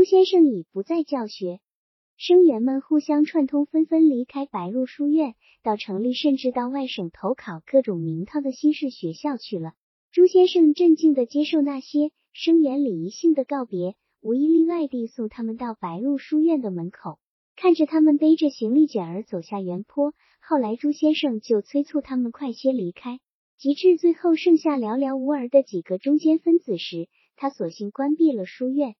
[0.00, 1.60] 朱先生已不再教学，
[2.16, 9.74] 生员们互相串通，纷纷离开白鹿书院，到城里，甚至到外省投考各种名堂的新式学校去了。
[10.10, 17.18] 朱先生镇静的接受那些生员礼仪性的告别，无一例外地送他们到白鹿书院的门口，
[17.54, 20.14] 看着他们背着行李卷儿走下原坡。
[20.40, 23.20] 后来朱先生就催促他们快些离开，
[23.58, 28.94] 及至最后剩下寥寥无二的几个中间分子时，他索性关闭了书院。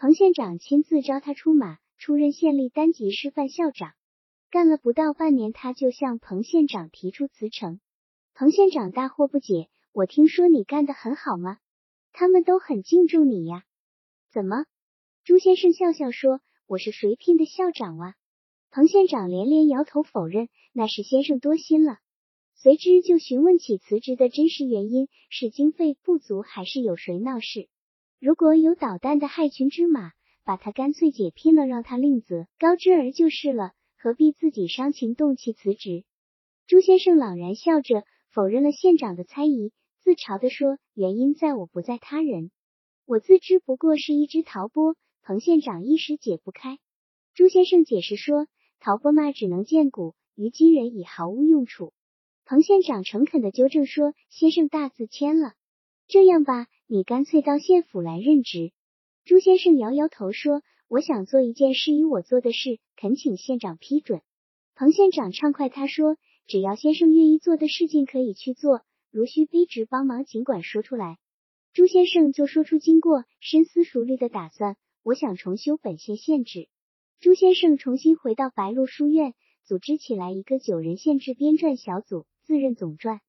[0.00, 3.94] 彭县长亲自招他出马，出任县立单级师范校长。
[4.48, 7.80] 干了不到半年，他就向彭县长提出辞呈。
[8.32, 11.58] 彭县长大惑不解：“我听说你干得很好吗？
[12.12, 13.64] 他们都很敬重你呀？
[14.30, 14.66] 怎么？”
[15.26, 18.14] 朱先生笑笑说：“我是谁聘的校长啊？”
[18.70, 21.98] 彭县长连连摇头否认：“那是先生多心了。”
[22.54, 27.68] 随之就询问起辞职的真实原因：是经费不足，还是有谁闹事？
[28.20, 30.10] 如果有捣蛋的害群之马，
[30.42, 36.04] 把他干脆解聘了，让他另择高枝儿就是了，何必自己伤情动气辞职？
[36.66, 38.02] 朱先生朗然笑着
[38.32, 42.50] 否认了县长的猜疑，自嘲地说：“原因在我不在他人，
[43.06, 46.78] 我自知不过是一只陶钵。”彭县长一时解不开。
[47.34, 48.48] 朱先生解释说
[48.80, 51.92] ：“陶钵嘛，只能见骨，于今人已毫无用处。”
[52.44, 55.52] 彭县长诚恳的纠正说：“先生大字签了，
[56.08, 58.72] 这样吧。”你干脆到县府来任职。
[59.26, 64.22] 朱先生摇摇头说：“我想做一件适宜我做的事，恳请县长批准。”
[64.74, 66.16] 彭县长畅快他说
[66.48, 68.80] ：“只要先生愿意做的事情，可以去做。
[69.10, 71.18] 如需卑职帮忙，尽管说出来。”
[71.74, 76.68] 朱先生就说出经过，深思熟虑的打算：“我想重修本县县制。”
[77.20, 83.20] 朱先生重新回到白鹿书院，组织起来一个九人县制编撰小组，自任总撰。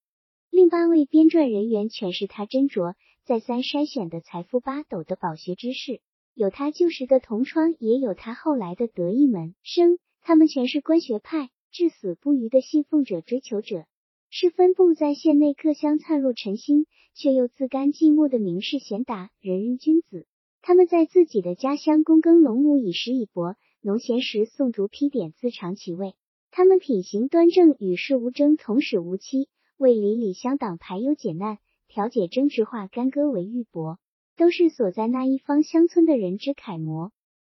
[0.48, 2.94] 另八位编撰人员全是他斟酌。
[3.30, 6.00] 再三筛选的财富八斗的饱学之士，
[6.34, 13.86] 有他旧时的同窗，也有他后来的得意门生，他们全是官学派，至死不渝的信奉者、追求者，
[14.30, 20.26] 是分布在县内各乡灿若晨星，却又自甘寂寞的名士贤达、仁人君子。
[20.60, 26.14] 他们在自己的家乡躬耕农牧，以食以博，农闲时诵读批点，自尝其味。
[26.50, 31.60] 他们品行端正，与世无争，同室无欺，为邻里乡党排忧解难。
[31.90, 33.96] 调解争执化干戈为玉帛，
[34.36, 37.10] 都是所在那一方乡村的人之楷模。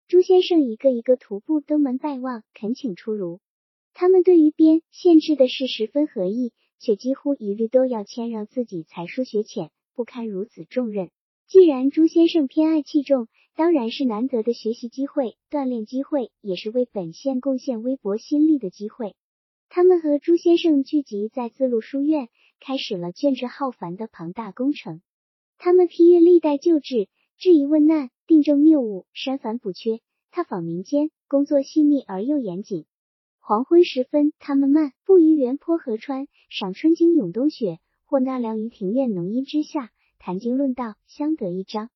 [0.07, 3.41] 朱先生一个一个徒步登门拜望，恳请出炉。
[3.93, 11.09] 他们对于编县制的事十分合意，却几乎一律都要谦让自己才疏学浅，不堪如此重任。
[11.45, 13.27] 既然朱先生偏爱器重，
[13.57, 19.13] 当然是难得的学习机会、锻炼机会，也是为本县贡献微薄心力的机会。
[19.67, 22.29] 他们和朱先生聚集在自录书院。
[22.63, 25.01] 开始了卷帙浩繁的庞大工程。
[25.57, 29.99] 他们批阅历代旧制，质疑问难，订正谬误，删繁补缺，
[30.29, 32.85] 踏访民间，工作细密而又严谨。
[33.39, 39.89] 黄昏时分，他们漫步于原坡河川，赏春景咏冬雪，或纳凉于庭院浓荫之下，
[40.19, 41.89] 谈经论道，相得益彰。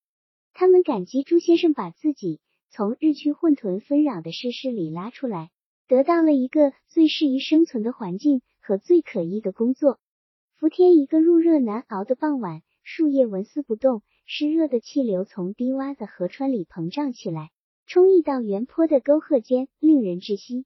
[0.56, 2.40] 他们感激朱先生把自己
[2.72, 5.52] 从日趋混沌纷扰的世事里拉出来，
[5.88, 10.00] 得到了一个最适宜生存的环境和最可依的工作。
[10.58, 17.50] 伏天一个入热难熬的傍晚，树叶纹丝不动，湿热的气流从低洼的河川里膨胀起来，
[17.86, 20.66] 冲溢到原坡的沟壑间，令人窒息。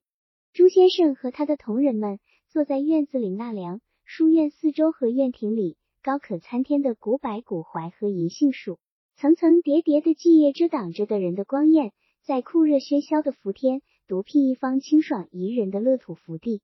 [0.53, 8.77] 朱先生和他的同仁们坐在院子里纳凉，书院四周和院庭里高可参天的古柏、古槐和银杏树，
[9.15, 16.61] 层层叠叠的茎叶遮挡着的人的光焰，在酷热喧嚣的伏天，独辟一方清爽宜人的乐土福地。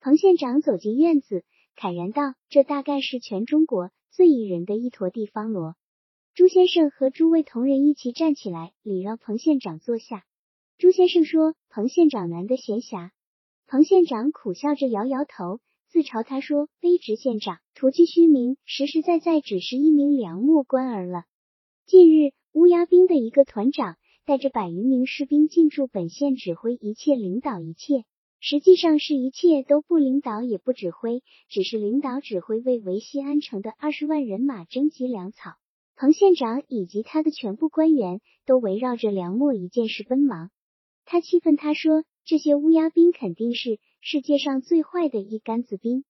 [0.00, 1.44] 彭县长走进院子。
[1.76, 5.76] 慨然道：“这大概是全中国最宜人的一坨地方罗。”
[6.34, 10.24] 朱先生和诸位同仁一起站起来，礼让彭县长坐下。
[10.78, 13.10] 朱先生说：“彭县长难得闲暇。”
[13.66, 21.24] 彭县长苦笑着摇摇头，自嘲他说：“卑职县长徒具虚名，实实在在只是一名粮墨官儿了。”
[21.86, 28.04] 近日，乌鸦兵的一个团长带着百余名士兵进驻本县，指挥一切，领导一切。
[28.46, 35.52] 实际上是一切都不领导也不指挥，只是领导指挥为维西安城的二十万人马征集粮草。
[35.96, 40.50] 彭县长以及他的全部官员都围绕着梁墨一件事奔忙。
[41.06, 46.04] 他气愤，他说：“这些乌鸦兵肯定是世界上最坏的一杆子兵，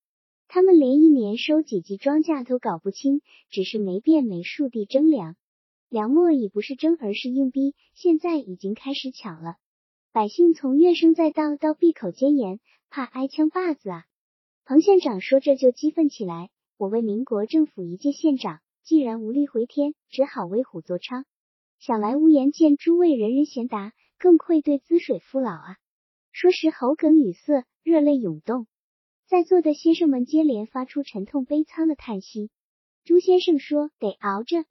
[0.49, 5.37] 他们连一年收几级庄稼都搞不清，只是没变没数地征粮。
[5.89, 9.55] 梁墨已不是征，而是硬逼，现在已经开始抢了。”
[10.15, 14.05] 百姓从怨声载道到闭口奸言，怕挨枪把子啊！
[14.65, 16.51] 彭县长说着就激愤起来。
[16.77, 21.25] 我为民国政府一届县长，既然无力回天，只好为虎作伥。
[21.81, 25.79] 想来无颜见诸位人人贤达，更愧对滋水父老啊！
[26.31, 28.69] 说时喉梗语塞，热泪涌动，
[29.27, 32.53] 在座的先生们接连发出沉痛悲苍的叹息。
[33.03, 34.65] 朱先生说：“得熬着。”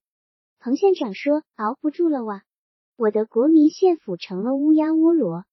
[0.59, 2.45] 彭县长说：“熬不住了哇！
[3.03, 5.43] 我的国民县府成了乌鸦窝罗，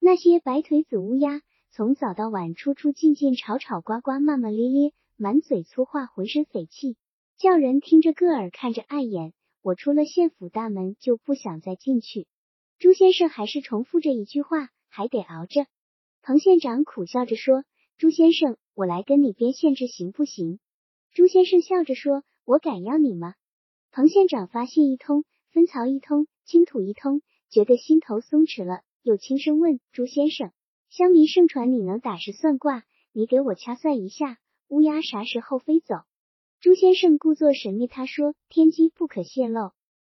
[0.00, 6.96] 那些白腿子乌鸦从早到晚出出进进，吵吵呱呱，骂骂咧咧，满嘴粗话，浑身匪气，
[7.36, 9.34] 叫人听着个耳，看着碍眼。
[9.60, 12.26] 我出了县府大门就不想再进去。”
[12.80, 15.66] 朱先生还是重复着一句话：“还得熬着。”
[16.24, 17.64] 彭县长苦笑着说
[17.98, 20.58] ：“朱先生，我来跟你编县制行不行？”
[21.12, 23.34] 朱先生笑着说：“我敢要你吗？”
[23.92, 30.52] 彭县长发泄一通，分曹一通，倾吐一通，觉得心头松弛了，又轻声问朱先生
[30.90, 34.38] ：“乡民盛传你能打是算卦，你给我掐算一下，
[34.68, 35.96] 乌鸦啥时候飞走？”
[36.60, 39.72] 朱先生故作神秘，他说：“天机不可泄露。”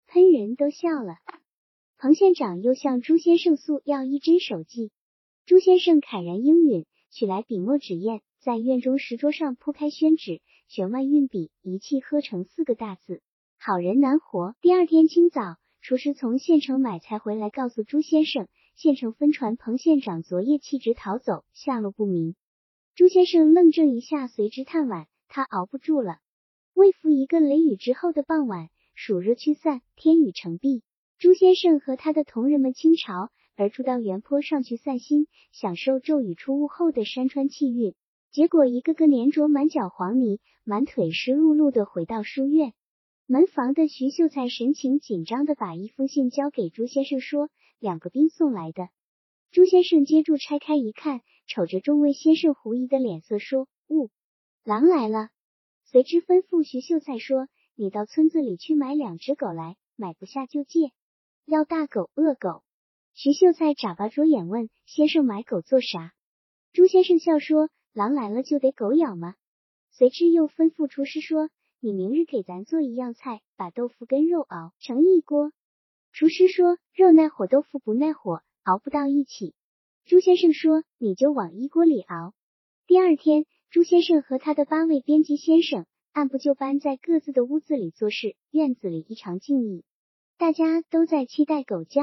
[0.06, 1.16] 喷人都笑了。
[1.96, 4.92] 彭县长又向朱先生诉要一针手记，
[5.46, 10.40] 朱先生慨然应允，取来笔墨纸砚，在院中石桌上铺开宣纸。
[10.68, 13.22] 悬腕运笔，一气呵成四个大字：
[13.58, 14.54] 好人难活。
[14.60, 22.36] 第二天清早，厨师从县城买菜回来，告诉朱先生，县城分传彭县长昨夜弃职逃走，下落不明。
[22.94, 26.20] 朱先生愣怔一下，随之叹惋，他熬不住了。
[26.72, 30.82] 未复一个雷雨之后的傍晚，暑热驱散，天雨成碧。
[31.18, 37.94] 朱先生和他的同仁们倾巢而出到原坡上去散心，享受骤雨出雾后的山川气韵。
[38.30, 42.72] 结果一个个粘着满脚黄泥，满腿湿漉漉的回到书院
[43.26, 47.48] 门房的徐秀才神情紧张的把一封信交给朱先生，说
[47.78, 48.88] 两个兵送来的。
[49.50, 54.10] 朱先生接住拆开一看，瞅着众位先生狐疑的脸色，说：“呜，
[54.62, 55.30] 狼来了。”
[55.84, 60.90] 随之吩咐徐秀才说：“你到村子里去买两只狗来，买不下就借，
[61.46, 62.62] 要大狗、恶狗。”
[63.14, 66.12] 徐秀才眨巴着眼问：“先生买狗做啥？”
[66.72, 67.70] 朱先生笑说。
[67.94, 69.36] 狼来了就得狗咬吗？
[69.92, 71.48] 随之又吩咐厨师说
[71.84, 75.52] ：“你明日给咱做一样菜，把豆腐跟肉熬成一锅。”
[76.12, 79.54] 厨师说：“肉耐火，豆腐不耐火，熬不到一起。”
[80.06, 82.32] 朱先生说：“你就往一锅里熬。”
[82.88, 85.84] 第二天，朱先生和他的八位编辑先生
[86.14, 88.34] 按部就班在各自的屋子里做事。
[88.50, 89.82] 院子里异常静谧，
[90.38, 92.00] 大家都在期待狗叫。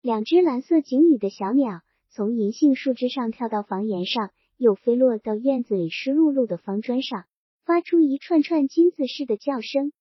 [0.00, 4.30] 两只蓝色锦羽的小鸟从银杏树枝上跳到房檐上。
[4.56, 7.26] 又飞落到院子里湿漉漉的方砖上，
[7.68, 9.92] 发出一串串金子似的叫声。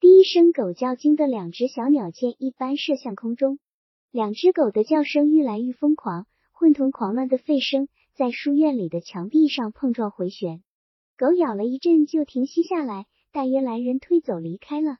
[0.00, 3.60] 第一声狗叫惊得两只小鸟箭一般射向空中。
[4.10, 10.64] 两只狗的叫声愈来愈疯狂，混同狂乱的吠声，在书院里的墙壁上碰撞回旋。
[11.16, 14.96] 狗咬了一阵就停息下来，大约来人推走离开了。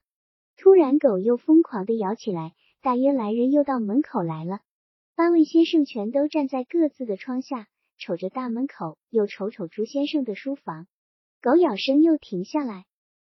[0.57, 2.53] 突然，狗又疯狂的咬起来，
[2.83, 4.61] 大约来人又到门口来了。
[5.17, 7.67] 八位先生全都站在各自的窗下。
[7.99, 10.87] 瞅着大门口，又瞅瞅朱先生的书房，
[11.43, 12.85] 狗咬声又停下来。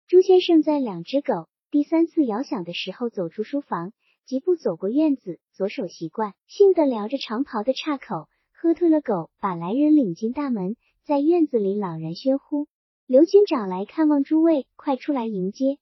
[0.09, 3.93] 朱先生在两只狗第三次咬响的时候走出书房，
[4.27, 10.75] 疾步走过院子，左手习惯性的撩着长袍的岔口，喝退了狗，把来人领进大门，
[11.05, 12.67] 在院子里朗然喧呼
[13.07, 15.79] ：“刘军长来看望诸位，快出来迎接！”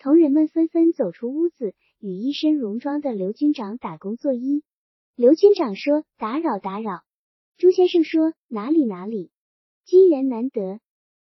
[0.00, 4.62] 同仁们纷纷走出屋子，与一身戎装的刘军长打工作揖。
[5.14, 7.02] 刘军长说：“打扰打扰。”
[7.58, 9.30] 朱先生说：“哪里哪里，
[9.84, 10.80] 机缘难得，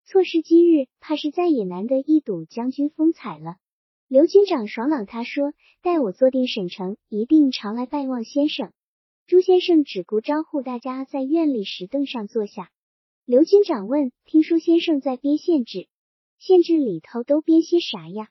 [0.06, 3.58] 错失今日，怕是再也难得一睹将军风采了。”
[4.08, 8.72] 刘军长爽朗，他说：“待我坐定省城，一定常来拜望先生。”
[9.26, 12.70] 朱先生只顾招呼大家在院里石凳上坐下。
[13.26, 15.88] 刘军长问：“听说先生在编县志，
[16.38, 18.30] 县志里头都编些啥呀？”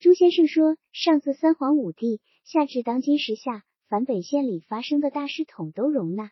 [0.00, 6.30] 朱先生说：“上自三皇五帝，下至当今时下，凡本县里发生的大事，统都容纳。”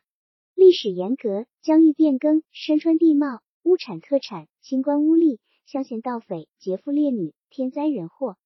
[0.56, 8.38] 历史沿革，疆域变更，山川地貌，物产特产，清官污吏，乡贤盗匪，劫富掠女，天灾人祸，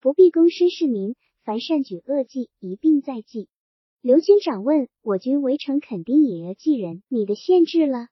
[0.00, 3.48] 不必躬身市民，凡善举恶计，一并在记。
[4.00, 8.06] 刘军长问：“我军围城肯定也要记人，你的限制了？”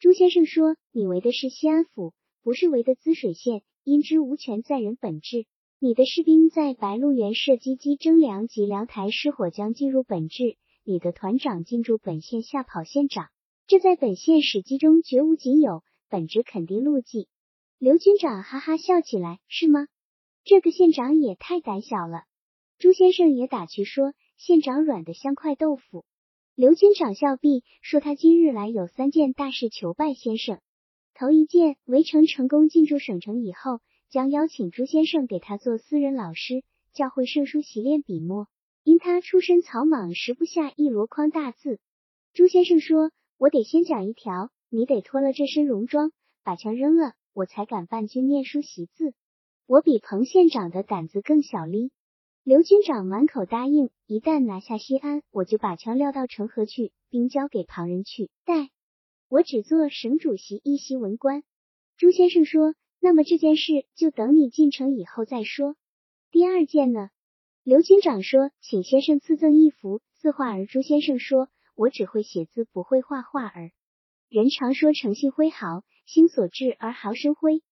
[0.00, 2.12] 朱先生说：“你围的是西安府，
[2.42, 5.46] 不是围的滋水县，因之无权在人本质。
[5.78, 13.28] 你的士兵在白鹿原射击机征粮及粮台失火，将进入本质。”你的团长进驻本县下跑县长，
[13.68, 17.28] 这在本县史记中绝无仅有，本职肯定录记。
[17.78, 19.86] 刘军长哈哈笑起来，是吗？
[20.44, 22.24] 这个县长也太胆小了。
[22.78, 26.04] 朱先生也打趣说，县长软的像块豆腐。
[26.54, 30.60] 刘军长笑毕，说他今日来有三件大事求拜先生。
[31.14, 38.48] 头一件，围城成功进驻省城以后，将邀请朱先生给他做私人老师，教会圣书习练笔墨。
[38.82, 41.78] 因他出身草莽，识不下一箩筐大字。
[42.32, 46.12] 朱先生说：“我得先讲一条，你得脱了这身戎装，
[46.44, 49.12] 把枪扔了，我才敢办军念书习字。
[49.66, 51.90] 我比彭县长的胆子更小哩。”
[52.42, 58.70] 刘军长满口答应，一旦拿下西安，我就把枪撂到城河去，并交给旁人去带。
[59.28, 61.42] 我只做省主席一席文官。
[61.96, 65.76] 朱先生说：“那么这件事就等你进城以后再说。”
[66.32, 67.10] 第二件呢？
[67.62, 73.70] 刘军长说：“请先生赐赠一幅字画儿。”朱先生说：“我只会写字，不会画画儿。
[74.30, 77.64] 人常说诚信挥毫，心所至而毫生辉。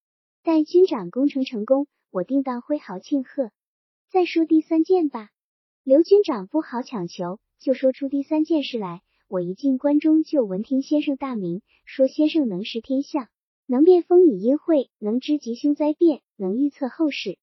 [0.43, 3.53] 待军长攻城成功，我定当挥毫庆贺。”
[4.11, 5.31] 再说第三件吧。
[5.85, 9.03] 刘军长不好强求，就说出第三件事来。
[9.29, 13.29] 我一进关中，就闻听先生大名，说先生能识天象，
[13.67, 17.39] 能辨风雨阴晦，能知吉凶灾变，能预测后事。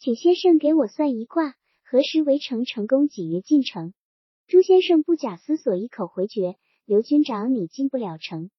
[0.00, 1.54] 请先生给我算一卦，
[1.84, 3.06] 何时围城成功？
[3.06, 3.94] 几月进城？
[4.48, 8.50] 朱先生不假思索，一口回绝：“刘军长，你进不了城。”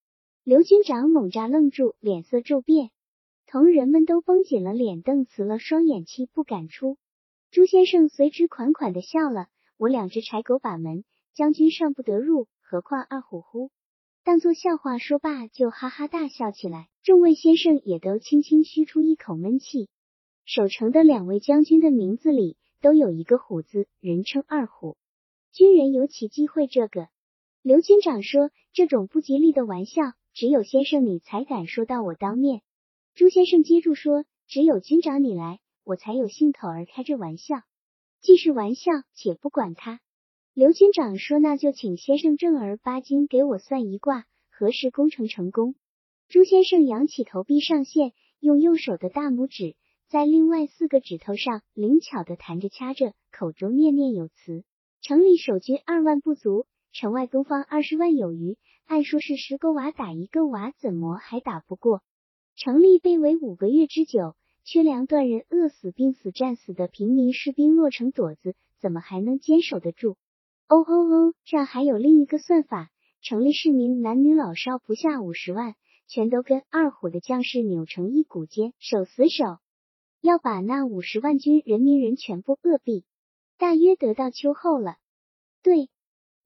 [0.49, 2.91] 刘军长猛扎愣住，脸色骤变，
[3.47, 6.97] 同仁们都绷紧了脸瞪直了双眼，气不敢出。
[7.51, 9.47] 朱先生随之款款的笑了。
[9.75, 13.71] 我两只柴狗把门，将军尚不得入，何况二虎乎？
[14.23, 16.87] 当作笑话说罢，就哈哈大笑起来。
[17.03, 19.89] 众位先生也都轻轻吁出一口闷气。
[20.45, 24.95] 守城的两位将军的名字里都有一个虎字，人称二虎。
[25.51, 27.09] 军人尤其忌讳这个。
[27.63, 32.61] 刘军长说：“这种不吉利的玩笑，只有先生你才敢说到我当面。”
[33.15, 37.63] 朱先生接住说：“只有军长你来。”我才有兴头儿开这玩笑，
[38.21, 39.99] 既是玩笑，且不管他。
[40.53, 45.73] 刘军长说：“那就请先生正儿八经给我算一卦，何时工程成功？”
[46.29, 49.75] 朱先生扬起头，闭上线，用右手的大拇指
[50.07, 54.63] 在另外四个指头上灵巧的弹着掐着，口中念念有词
[55.01, 58.55] ：“城里守军二万不足，城外东方二十万有余。
[58.87, 62.01] 按说是十个娃打一个娃，怎么还打不过？
[62.55, 64.35] 城里被围五个月之久。”
[64.69, 70.17] 缺粮断人，饿死、病死、战死的平民士兵落成垛子，怎么还能坚守得住？
[70.67, 72.89] 哦哦哦，这还有另一个算法：
[73.21, 75.75] 城里市民男女老少不下五十万，
[76.07, 79.59] 全都跟二虎的将士扭成一股肩，手死手，
[80.19, 83.05] 要把那五十万军人民人全部饿毙。
[83.57, 84.97] 大约得到秋后了。
[85.63, 85.89] 对，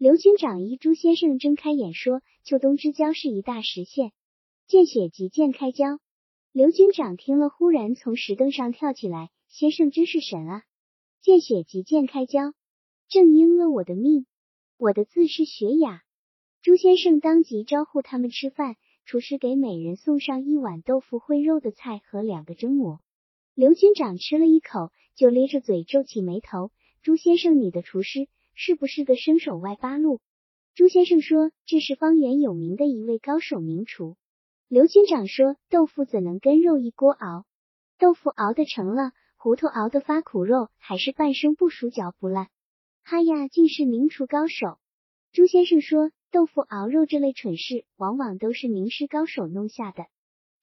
[0.01, 4.13] 刘军长一朱先生睁开眼说：“秋冬之交是一大实现，
[4.65, 5.99] 见血即见开交。”
[6.51, 10.63] 刘军长听了，忽然从石凳上跳起来：“先生真是神啊！
[11.21, 12.53] 见血即见开交，
[13.09, 14.25] 正应了我的命。
[14.79, 16.01] 我的字是雪雅。”
[16.63, 23.01] 朱先生当即招呼他们吃饭，厨师给每人送上一碗豆腐烩肉的菜和两个蒸馍。
[23.53, 26.71] 刘军长吃了一口，就咧着嘴皱起眉头
[27.03, 30.19] ：“朱先生，你的厨师是不是个生手外八路？”
[30.73, 34.15] 朱先生说：“这是方圆有名的一位高手名厨。”
[34.69, 37.45] 刘军长说：“豆腐怎能跟肉一锅熬？
[37.99, 42.47] 豆腐熬得成了，糊涂熬得发苦，肉还是半生不熟，嚼不烂。
[43.03, 44.77] 哈呀，竟是名厨高手！”
[45.33, 50.05] 朱先生说：“豆腐熬肉这类蠢事，往往都是名师高手弄下的。”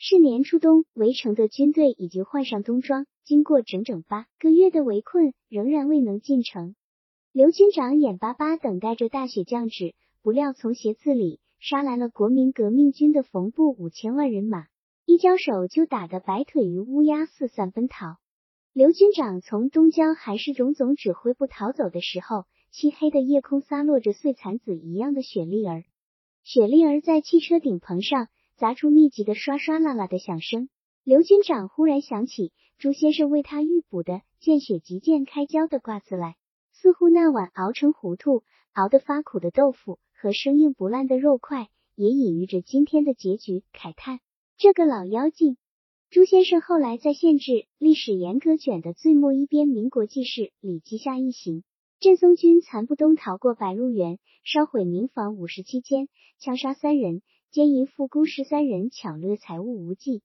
[0.01, 6.77] 是年初冬，围城的军队已经换上冬装，经过整整八个月的围困，仍然未能进城。
[7.33, 11.41] 刘军长眼巴巴等待着大雪降止，不料从斜刺里。
[11.61, 14.67] 杀来了国民革命军的冯部五千万人马，
[15.05, 18.17] 一交手就打得白腿鱼乌鸦四散奔逃。
[18.73, 25.83] 刘军长从东郊还是荣总指挥部逃走的时候，漆黑的夜空洒落着碎蚕子一样的雪粒儿，
[26.45, 30.69] 雪粒儿在汽车顶棚上砸出密集的刷刷啦啦的响声。
[31.03, 36.37] 刘军长忽然想起朱先生为他预卜的“见血即见开交”的卦字来，
[36.81, 38.43] 似乎那碗熬成糊涂、
[38.73, 39.99] 熬得发苦的豆腐。
[40.21, 43.63] 和生硬不烂的肉块也隐喻着今天的结局。
[43.73, 44.19] 慨叹
[44.57, 45.57] 这个老妖精。
[46.11, 51.63] 朱先生后来在县志历史严格卷的最末一边，民国记事里记下一行：
[52.01, 56.09] 镇松军残部东逃过白鹿原，烧毁民房五十七间，
[56.41, 60.23] 枪杀三人，奸淫妇孤十三人，抢掠财物无计。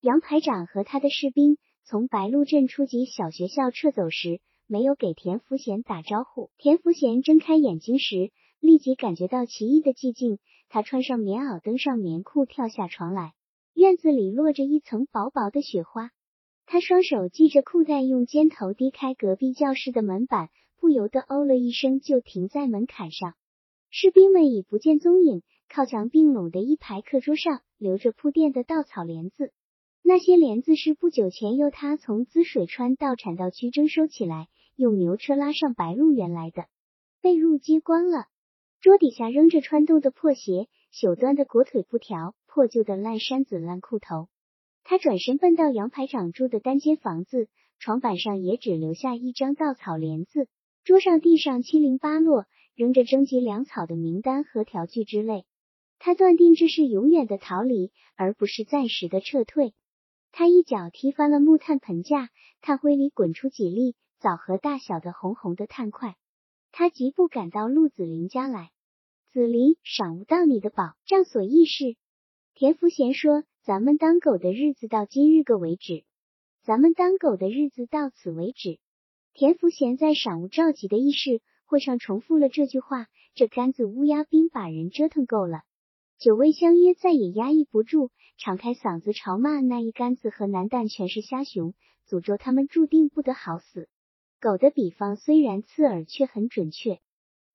[0.00, 6.50] 杨排长和他的士兵从白鹿镇初级小学校撤走时，没有给田福贤打招呼。
[6.58, 8.32] 田福贤睁开眼睛时。
[8.60, 10.38] 立即感觉到奇异的寂静，
[10.70, 13.34] 他穿上棉袄，登上棉裤，跳下床来。
[13.74, 16.10] 院子里落着一层薄薄的雪花。
[16.64, 20.48] 他双手系着裤带，用肩头低开隔壁教室的门板，
[20.80, 23.34] 不由得哦了一声，就停在门槛上。
[23.90, 25.42] 士兵们已不见踪影。
[25.68, 29.52] 靠墙并拢的一排课桌上，留着铺垫的稻草帘子。
[30.02, 36.66] 那些帘子是不久前由他从滋水川到产道区征收起来，用牛车拉上白鹿原来的。
[37.20, 38.26] 被褥揭光了，
[38.80, 44.28] 桌底下扔着穿洞的破鞋、朽断的裹腿布条、破旧的烂衫子、烂裤头。
[44.82, 50.48] 他转身奔到杨排长住的单间房子，床板上也只留下一张稻草帘子，
[50.84, 55.46] 桌上、地上七零八落，扔着征集粮草的名单和条据之类。
[55.98, 59.72] 他断定这是永远的逃离，而不是暂时的撤退。
[60.32, 62.28] 他一脚踢翻了木炭盆架，
[62.60, 66.16] 炭灰里滚出几粒枣核大小的红红的炭块。
[66.72, 68.70] 他疾步赶到陆子霖家来。
[69.30, 71.96] 子霖，赏不到你的宝，仗所议事。
[72.54, 76.04] 田福贤说：“咱们当狗的日子到今日个为止，
[76.62, 78.78] 咱们当狗的日子到此为止。”
[79.34, 83.08] 田福贤在赏物召集的议事会上重复了这句话。
[83.34, 85.64] 这杆子乌鸦兵把人折腾够了。
[86.16, 91.74] 九位相约再也压抑不住，敞开嗓子嘲骂那一杆子和南蛋全是瞎熊，
[92.08, 93.90] 诅咒他们注定不得好死。
[94.44, 96.98] 狗的比方虽然刺耳，却很准确。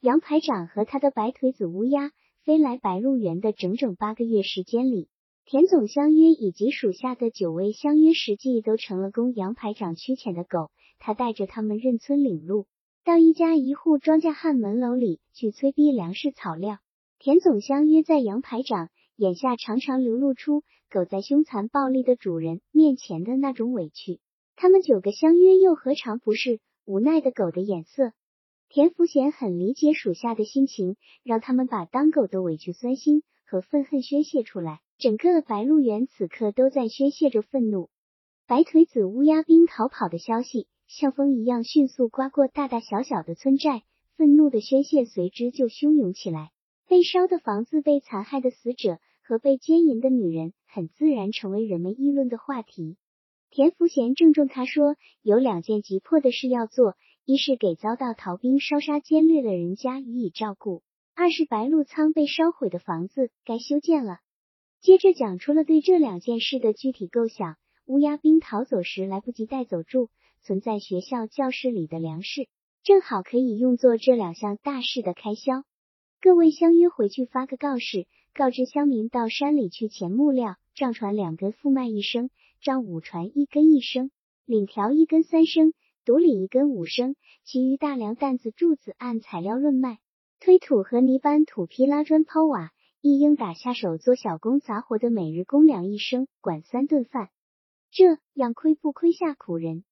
[0.01, 2.09] 杨排长和他的白腿子乌鸦
[2.43, 5.07] 飞来白鹿原的整整八个月时间里，
[5.45, 10.71] 田总相约以及属下的九位相约实际都成了供杨排长驱遣的狗。
[10.97, 12.65] 他带着他们任村领路，
[13.05, 16.79] 到一家一户庄稼汉门楼里去催逼粮食草料。
[17.19, 24.19] 田总相约在杨排长眼下常常流露出狗在凶残暴力的主人面前的那种委屈。
[24.55, 26.59] 他们九个相约又何尝不是？
[26.89, 28.13] 无奈的狗的眼色，
[28.67, 34.79] 田福贤很理解属下的心情，让他们把当狗的委屈、酸心和愤恨宣泄出来。
[34.97, 37.91] 整个白鹿原此刻都在宣泄着愤怒。
[38.47, 43.83] 白腿子乌鸦兵逃跑的消息像风一样迅速刮过大大小小的村寨，
[44.17, 46.49] 愤怒的宣泄随之就汹涌起来。
[46.87, 52.97] 被烧的房子、被残害的死者和被奸淫的女人，很自然成为人们议论的话题。
[53.51, 60.83] 田福贤郑重他说：“有两件急迫的事要做，一是给遭到逃兵烧杀奸掠的人家予以照顾；
[61.15, 64.19] 二是白鹿仓被烧毁的房子该修建了。”
[64.81, 67.55] 接着讲出了对这两件事的具体构想。
[67.87, 70.11] 乌鸦兵逃走时来不及带走住
[70.43, 72.47] 存在学校教室里的粮食，
[72.83, 75.63] 正好可以用作这两项大事的开销。
[76.21, 82.29] 各位相约回去发个告示，告知乡民到山里去钱木料，账船两根，复卖一升。
[82.61, 84.11] 张五船一根一升，
[84.45, 89.99] 领条一根三升，独里一根五升，其余大梁担子柱子按材料论卖。
[90.41, 97.29] 推土和泥搬土坯拉砖抛瓦，一应打下手做小工杂活的每日公粮一升，管三顿饭。
[97.91, 99.85] 这样亏不亏下苦人？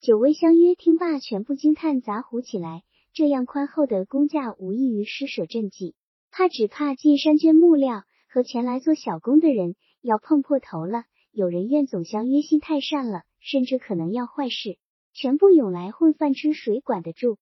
[0.00, 2.82] 九位相约听罢，全部惊叹杂胡起来。
[3.12, 5.94] 这样宽厚的工价，无异于施舍赈济，
[6.30, 11.04] 怕只怕进山捐木料和前来做小工的人要碰破头了。
[11.36, 14.78] 有人怨总相约心太善了，甚至可能要坏事，
[15.12, 17.38] 全部涌来混饭吃，谁管得住？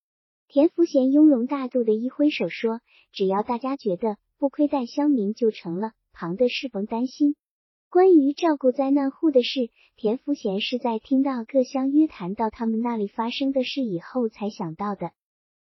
[0.49, 2.81] 田福贤雍容大度的一挥手说
[3.13, 7.37] ：“只要大家觉得不亏待乡民就成了，旁的事甭担心。”
[7.93, 15.13] 关于照顾灾难户的事，田福贤是在听到各乡约谈到他们那里发生的事以后才想到的。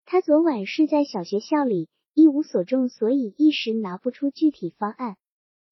[0.05, 5.17] 他昨晚睡在小学校里，一无所中，所以一时拿不出具体方案。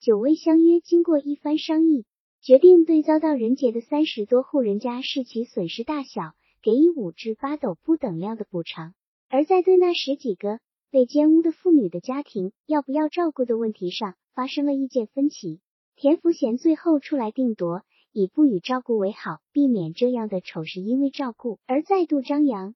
[0.02, 2.06] 九位相约经过一番商议。
[2.42, 8.94] 决定对遭到人劫的三十多户人家视其损失大小，给予五至八斗不等量的补偿；
[9.28, 15.60] 而在对那十几个被奸污的妇女的家庭要不要照顾的问题上发生了意见分歧。
[15.98, 17.82] 田福贤最后出来定夺，
[18.14, 22.74] 以不予照顾为好，避免这样的丑事因为照顾而再度张扬。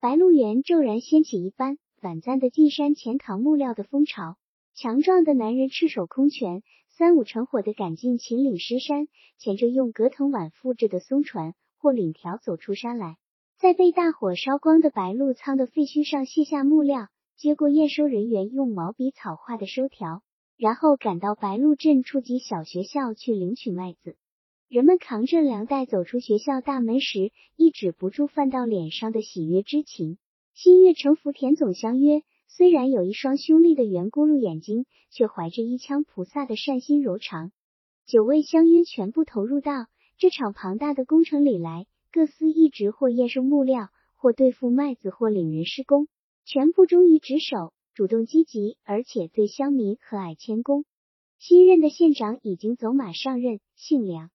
[0.00, 4.36] 白鹿原骤然掀起一番短暂的进山前扛木料的风潮，
[4.74, 6.62] 强壮的男人赤手空拳。
[6.96, 13.16] 三五成伙的赶进秦岭狮山，牵着用隔藤碗附着的松船或领条走出山来，
[13.58, 20.22] 在被大火烧光的白鹿仓的废墟上卸下木料，接过验收人员用毛笔草画的收条，
[20.56, 24.16] 然后赶到白鹿镇初级小学校去领取麦子。
[24.68, 30.16] 人们扛着粮袋走出学校大门时，抑制不住泛到脸上的喜悦之情。
[30.52, 32.22] 新月城福田总相约。
[32.56, 37.50] 虽然有一双凶厉的圆咕噜眼睛，却怀着一腔菩萨的善心柔肠。
[38.06, 39.72] 九位相约全部投入到
[40.18, 46.06] 这场庞大的工程里来，各司一职，或验收木料，或对付麦子，或领人施工，
[46.44, 50.84] 全部忠于职守，主动积极，而且对乡民和蔼谦恭。
[51.40, 54.30] 新任的县长已经走马上任，姓梁，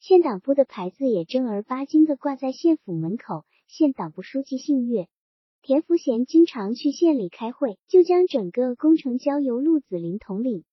[0.00, 3.44] 县党部的牌子也正儿八经的挂在县府门口。
[3.66, 5.10] 县党部书记姓岳。
[5.60, 10.64] 田福贤经常去县里开会，就将整个工程交由陆子霖统领。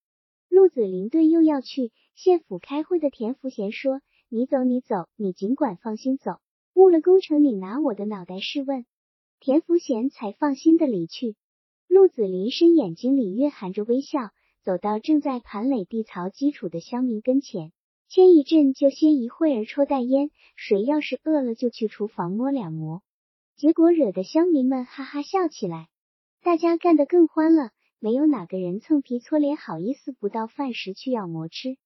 [0.47, 6.37] 陆子霖对又要去县府开会的田福贤说：“你走，你走，你尽管放心走。
[6.73, 8.85] 误了工程，你拿我的脑袋试问。”
[9.41, 11.35] 田福贤才放心的离去。
[11.87, 14.29] 陆子霖深眼睛里蕴含着微笑，
[14.63, 17.73] 走到正在盘垒地槽基础的乡民跟前，
[18.07, 23.01] 先一阵就歇一会儿抽袋烟，谁要是饿了就去厨房摸两馍。
[23.57, 25.87] 结果惹得乡民们哈哈笑起来，
[26.43, 31.77] 大家干得更欢了，没有哪个人蹭皮搓脸，好意思不到饭时去要馍吃。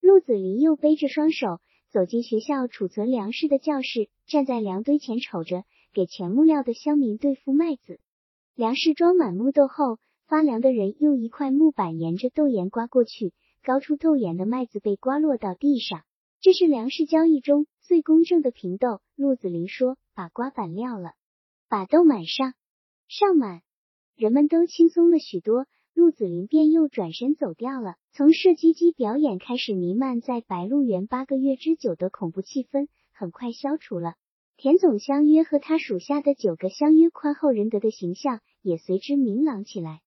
[0.00, 1.58] 陆子霖又背着双手
[1.90, 7.98] 走进学校储存粮食的教室，站在粮堆前瞅着给钱木料的乡民对付麦子。
[8.54, 13.34] 粮食装满木豆后，发粮的人用一块木板沿着豆沿刮过去，
[13.64, 16.04] 高出豆沿的麦子被刮落到地上。
[16.40, 19.00] 这是粮食交易中最公正的平豆。
[19.16, 21.12] 陆子霖说：“把刮板撂了，
[21.68, 22.54] 把豆满上，
[23.06, 23.60] 上满。”
[24.16, 25.66] 人们都轻松了许多。
[25.92, 27.96] 陆子霖便又转身走掉了。
[28.12, 34.14] 从射击机表演开始，弥漫在白鹿原八个月之久的恐怖气氛很快消除了。
[34.58, 40.00] 田总相约和他属下的九个相约宽厚仁德的形象也随之明朗起来。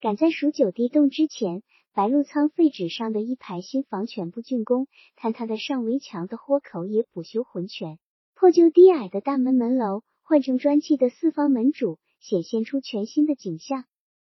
[0.00, 1.62] 赶在数九地洞之前，
[1.94, 7.98] 白鹿仓废纸上的一排新房全部竣工，坍塌的上围墙的豁口也补修浑全，
[8.40, 13.84] 破旧低矮的大门门楼换成砖砌的四方门主，显现出全新的景象。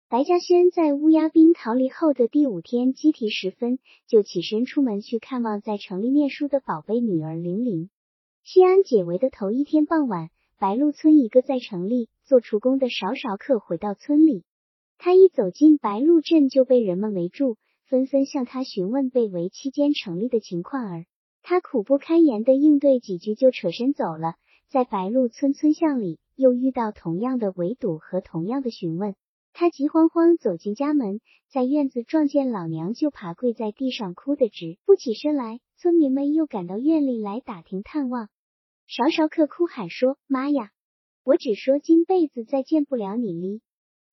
[0.08, 7.88] 白嘉轩在乌鸦兵逃离后的第五天，鸡啼时分就起身出门去看望在城里念书的宝贝女儿玲玲。
[8.42, 14.42] 西安解围的头一天傍晚，白鹿村一个在城里做厨工的少少客回到村里。
[14.98, 20.84] 他一走进白鹿镇，就被人们围住，纷纷向他询问被围期间城里的情况。
[20.90, 21.04] 儿
[21.42, 24.34] 他苦不堪言的应对几句，就扯身走了。
[24.68, 29.14] 在白鹿村村巷里，又遇到同样的围堵和同样的询问。
[29.52, 35.60] 他急慌慌走进家门，在院子撞见老娘，就爬跪在地上，哭得直不起身来。
[35.76, 38.28] 村民们又赶到院里来打听探望，
[38.86, 40.70] 少少客哭喊说：“妈呀，
[41.24, 43.62] 我只说今辈子再见不了你哩！”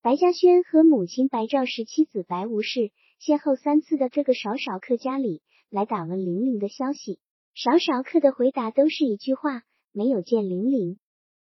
[0.02, 7.20] 白嘉轩和母亲白兆氏、妻子白无事先后三次的这个少少客家里来打问玲玲的消息，
[7.54, 11.00] 少少客的回答都是一句话：没有见玲玲。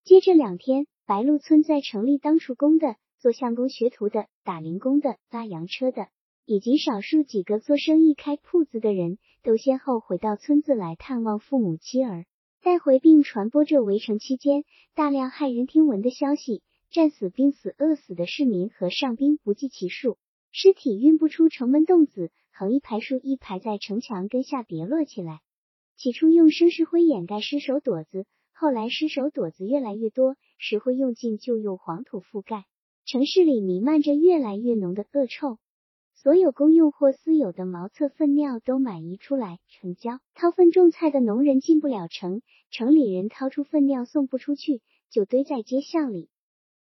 [0.04, 6.08] 接着两天，白鹿村在城里当厨工的、做相工学徒的、打零工的、拉洋车的。
[6.50, 12.24] 以及少数几个做生意开铺子的人都先后回到村子来探望父母妻儿，
[12.64, 14.64] 带回并传播着围城期间
[14.96, 20.18] 大量骇人听闻的消息：战死、病死、饿死的市民和上兵不计其数，
[20.54, 25.42] 尸体运不出城门洞子，横一排竖一排在城墙根下叠落起来。
[25.96, 32.66] 起初用生石灰掩盖尸首垛子，后来尸首垛子越来越多，石灰用尽就用黄土覆盖，
[33.06, 35.60] 城市里弥漫着越来越浓的恶臭。
[36.16, 40.20] 所有公用或私有的茅厕粪尿都满溢出来，成交。
[40.34, 42.42] 掏粪种菜的农人进不了城，
[42.72, 46.32] 城里人掏出粪尿送不出去，就堆在街巷里。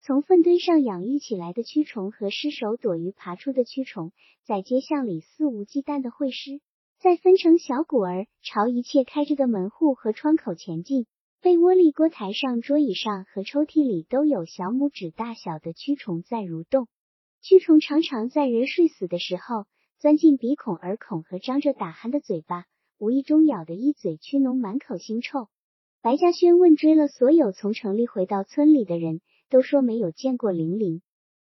[0.01, 4.11] 从粪堆上养育起来的蛆虫和尸首躲于爬出的蛆虫，
[4.45, 6.61] 在街巷里肆无忌惮的会师，
[6.99, 11.05] 再分成小股儿，朝一切开着的门户和窗口前进。
[11.41, 16.87] 被窝里、锅台上、桌椅上和抽屉里都有小拇指大小的蛆虫在蠕动。
[17.41, 19.65] 蛆虫常常在人睡死的时候
[19.99, 22.65] 钻进鼻孔、耳孔和张着打鼾的嘴巴，
[22.97, 25.47] 无意中咬得一嘴蛆脓，满口腥臭。
[26.01, 31.01] 白嘉轩问追了所有从城里回到村里的人，都说没有见过玲玲。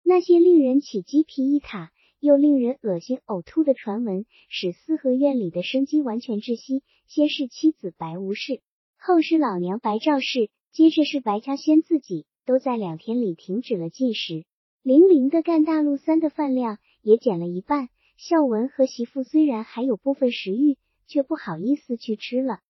[0.03, 6.83] 那些令人起鸡皮一卡又令人恶心呕吐的传闻，使四合院里的生机完全窒息。
[7.07, 8.61] 先是妻子白无事，
[8.99, 14.45] 后是老娘白赵氏，接着是白嘉轩自己，都在两天里停止了进食。
[14.83, 17.89] 玲玲的干大陆三的饭量也减了一半。
[18.17, 22.61] 孝文和媳妇虽然还有部分食欲，却不好意思去吃了。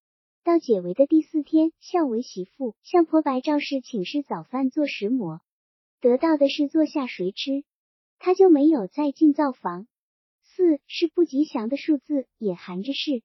[0.48, 5.42] 到解围的第四天，孝为媳妇向婆白赵氏请示早饭做食馍，
[6.00, 7.64] 得到的是坐下谁吃，
[8.18, 9.86] 他就没有再进灶房。
[10.44, 13.22] 四是不吉祥的数字，隐含着是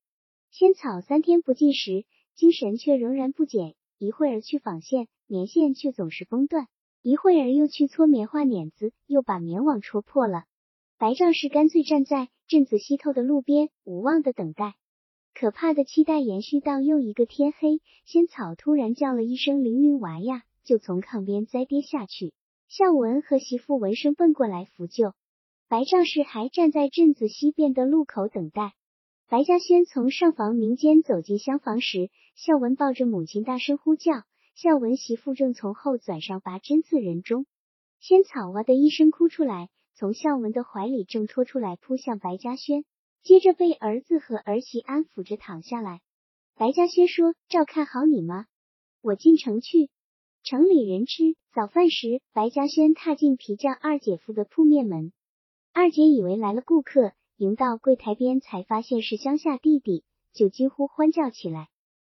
[0.52, 2.04] 仙草三天不进食，
[2.36, 3.76] 精神却仍然不减。
[3.98, 6.68] 一会儿去纺线，棉线却总是崩断。
[7.02, 10.44] 一会儿又去搓棉花碾子，又把棉网戳破了。
[10.98, 14.76] 白丈氏干脆站在镇子西头的路边，无望的等待。
[15.34, 22.34] 可怕的期待延续到又一个天黑，仙草突然叫了一声“凌云娃呀”，就从炕边栽跌下去。
[22.68, 25.14] 孝文和媳妇闻声奔过来扶救。
[25.68, 28.74] 白丈士还站在镇子西边的路口等待。
[29.28, 34.14] 白嘉轩从上房民间走进厢房时，孝文抱着母亲大声呼叫。
[34.54, 37.48] 孝文媳妇正从后转上拔针刺人中，
[38.00, 42.86] 仙草哇的一声哭出来，从孝文的怀里挣脱出来，扑向白嘉轩，
[43.24, 46.02] 接着被儿子和儿媳安抚着躺下来。
[46.56, 48.48] 白嘉轩说：“照看好你吗？
[49.02, 49.90] 我进城去。”
[50.44, 55.14] 城里人吃早饭时，白嘉轩踏进皮匠二姐夫的铺面门。
[55.72, 61.70] 二姐以为来了顾客，迎到柜台边才发现是乡下弟弟，就几乎欢叫起来。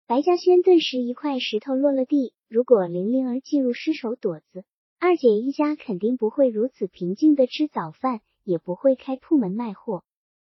[0.09, 2.35] 白嘉轩顿时一块石头落了地。
[2.49, 4.65] 如果玲玲儿进入失手躲子，
[4.99, 10.03] 二姐一家肯定不会如此平静的吃早饭，也不会开铺门卖货。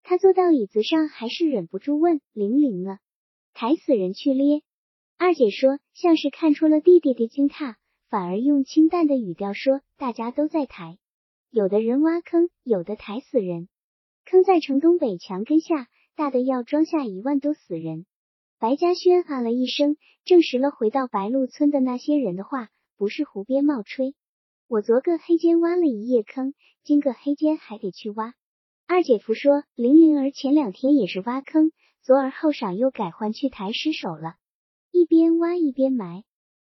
[0.03, 2.99] 他坐到椅子上，还是忍不住问：“玲玲呢？
[3.55, 4.63] 抬死人去咧？”
[5.17, 7.77] 二姐说，像是看出了弟弟的惊诧，
[8.09, 10.99] 反而用清淡的语调说：“大家都在抬，
[11.51, 13.69] 有的人挖坑，有的抬死人。
[14.25, 15.87] 坑在城东北墙根下，
[16.17, 18.05] 大的要装下一万多死人。”
[18.59, 24.15] 白嘉轩啊了一声，证实了回到白鹿村的那些人的话，不是胡编冒吹。
[24.69, 28.35] 我昨个黑间挖了一夜坑，今个黑间还得去挖。
[28.87, 34.35] 二姐夫说，玲玲儿前两天也是挖坑，昨儿后晌又改换去抬尸首了。
[34.91, 36.25] 一边挖一边埋，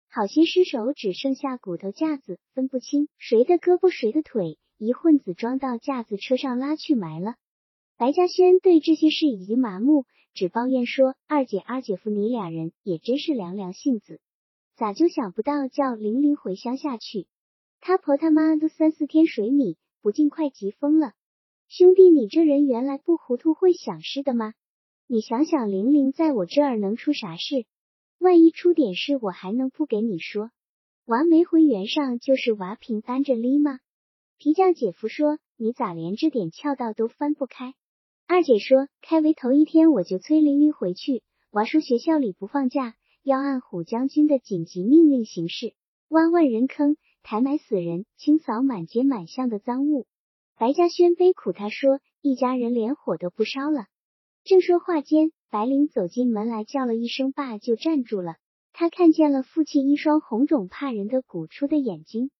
[0.09, 7.35] 好些尸首只剩下骨头架子，分不清谁的胳膊谁的腿，一混子装到架子车上拉去埋了。
[7.97, 14.21] 白嘉轩对这些事已经麻木，只抱怨说：“二姐、二姐夫，你俩人也真是凉凉性子，
[14.75, 17.27] 咋就想不到叫玲玲回乡下去？
[17.81, 21.13] 他婆他妈都三四天水米，不尽快急疯了。
[21.67, 24.53] 兄弟，你这人原来不糊涂会想事的吗？
[25.07, 27.65] 你想想，玲玲在我这儿能出啥事？”
[28.19, 30.51] 万一出点事，我还能不给你说？
[31.05, 33.79] 娃没回原上，就是娃平安着哩吗？
[34.37, 37.73] 皮匠姐夫说：“你咋连这点窍道都翻不开？”
[38.27, 41.23] 二姐说：“开围头一天，我就催玲玲回去。
[41.51, 45.73] 娃说学校里不放假，要按虎将军的紧急命令行事，
[46.07, 50.07] 挖万人坑，抬埋死人，清扫满街满巷的赃物。”
[50.57, 53.87] 白嘉轩悲苦他说：“一家人连火都不烧了。”
[54.43, 55.31] 正说话间。
[55.49, 58.37] 白灵走进门来，叫了一声“爸”，就站住了。
[58.71, 62.31] 他看见了父亲一双红肿怕人的鼓出的眼睛。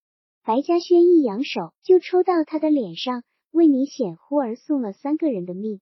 [0.42, 3.22] 白嘉轩一扬手，就抽到他的脸上，
[3.52, 5.80] 为你显忽而送了三个人的命。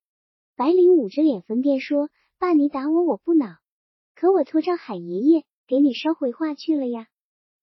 [0.56, 3.46] 白灵捂着脸分辨说：“爸，你打我我不恼，
[4.14, 7.06] 可我托赵海爷爷给你捎回话去了呀。”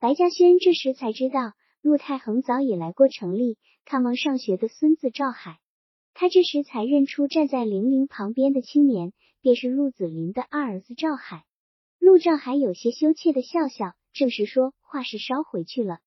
[0.02, 1.54] 白嘉轩这时才知道，
[1.84, 5.58] 陆太恒早已来过城里看望上学的孙子赵海。
[6.14, 9.14] 他这时才认出站在玲玲旁边的青年。
[9.42, 11.46] 便是陆子霖的二儿子赵海，
[11.98, 16.00] 陆兆海有些羞怯的笑笑，正是说话是捎回去了。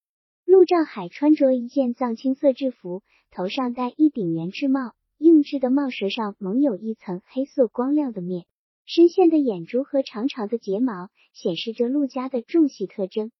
[0.45, 8.45] 陆兆海穿着一件藏青色制服，头上戴一顶圆制帽，硬质的帽舌上蒙有一层黑色光亮的面，
[8.85, 13.31] 深陷的眼珠和长长的睫毛显示着陆家的重系特征。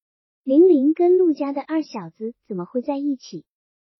[0.43, 3.45] 玲玲跟陆家的二小子怎么会在一起？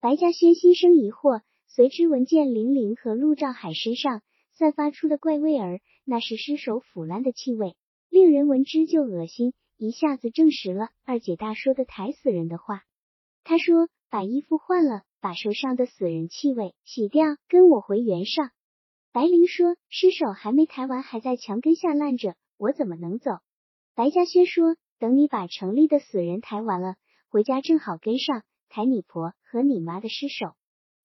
[0.04, 4.20] 白嘉轩心生疑惑，随之闻见玲玲和陆兆海身上。
[4.52, 7.74] 散发出的怪味儿，那是尸首腐烂的气味，
[8.10, 12.82] 令人闻之就恶心，一下子证实了二姐大说的抬死人的话。
[13.44, 18.50] 他说：“把衣服换了，把手上的死人气味洗掉，跟我回原上。”
[19.10, 23.30] 白灵说：“尸首还没抬完，还在墙根下烂着，我怎么能走？”
[23.96, 26.96] 白嘉轩说：“等你把城里的死人抬完了，
[27.30, 30.56] 回家正好跟上，抬你婆和你妈的尸首。”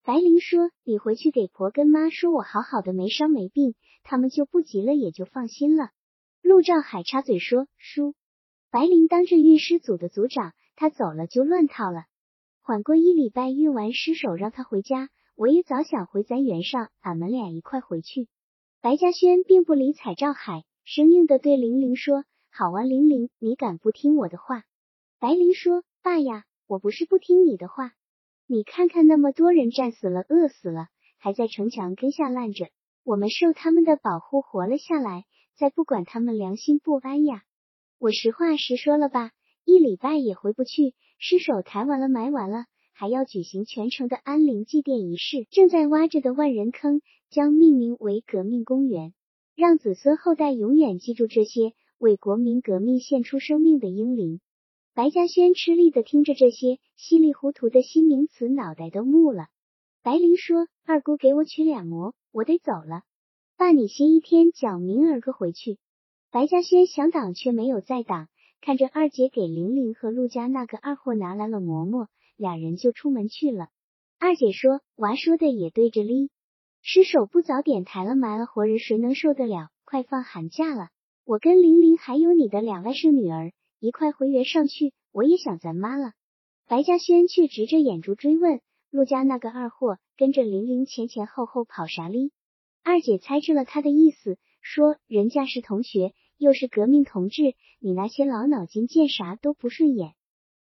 [0.03, 5.91] 白灵说：“你回去给婆跟妈说，我好好的，没伤没病，他们就不急了，也就放心了。”
[6.41, 8.15] 陆兆海插嘴说：“叔，
[8.71, 12.05] 白灵当着运尸组的组长，他走了就乱套了。
[12.63, 15.09] 缓过一礼拜，运完尸首让他回家。
[15.35, 18.27] 我也早想回咱原上，俺们俩一块回去。”
[18.81, 24.63] 白嘉轩并不理睬赵海，生硬的对玲玲说：“好啊，玲玲，你敢不听我的话？”
[25.19, 27.91] 白灵说：“爸呀，我不是不听你的话。”
[28.51, 30.87] 你看看，那么多人战死了、饿死了，
[31.19, 32.65] 还在城墙根下烂着，
[33.03, 37.43] 我们受他们的保护活了下来，再不管他们良心不安呀。
[37.99, 39.29] 我实话实说了吧，
[39.65, 45.45] 一礼拜也回不去，尸首抬完了、埋完了，还要举行全城的安灵祭奠仪式。
[45.51, 49.13] 正在挖着的万人坑将命名为革命公园，
[49.55, 54.41] 让子孙后代永远记住这些为国民革命献出生命的英灵。
[54.95, 59.47] 白嘉轩吃力的听着这些稀里糊涂的新名词，脑袋都木了。
[60.01, 63.03] 白灵说：“二姑给我取俩馍，我得走了。
[63.55, 65.77] 爸，你歇一天脚，明儿个回去。”
[66.31, 68.27] 白嘉轩想挡却没有再挡，
[68.61, 73.69] 看着二姐给玲玲和陆家那个二货拿来了馍馍，俩人就出门去了。
[74.17, 76.29] 二姐说：“娃说的也对着哩，
[76.81, 79.69] 尸首不早点抬了埋了，活人谁能受得了？
[79.85, 80.89] 快放寒假了，
[81.25, 86.13] 我跟玲玲还有你的两外甥女儿。”一块回原上去，我也想咱妈了。
[86.67, 88.61] 白嘉轩却直着眼珠追问
[88.91, 92.31] 陆家那个二货，跟着玲玲前前后后跑啥哩？
[92.83, 100.13] 二姐猜知了他的意思，说人家是同学，又是革命同志，你那些老脑筋见啥都不顺眼。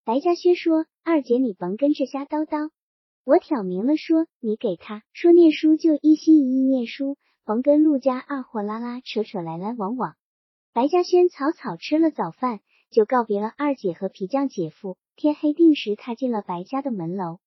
[0.03, 2.69] 白嘉轩说：“二姐，你甭跟着瞎叨叨。
[3.23, 10.15] 我挑明了说，你给他说念书就一心一意念书，甭跟陆家二货拉拉扯扯来来往往。”
[10.73, 14.97] 白嘉轩草草吃了早饭，就告别了二姐和皮匠姐夫。
[15.15, 17.39] 天黑定时，踏进了白家的门楼。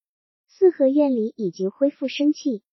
[0.47, 2.63] 四合院里已经恢复生气。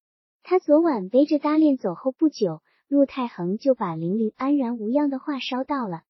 [0.43, 6.03] 他昨晚背着搭链走后不久，陆太恒就把玲玲安然无恙的话捎到了。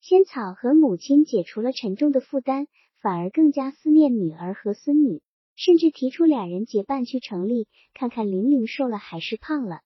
[0.00, 2.66] 仙草和母亲解除了沉重的负担。
[3.02, 5.22] 反而更加思念女儿和孙女，
[5.56, 9.80] 甚至提出俩人结伴去城里看看玲玲瘦了还是胖了。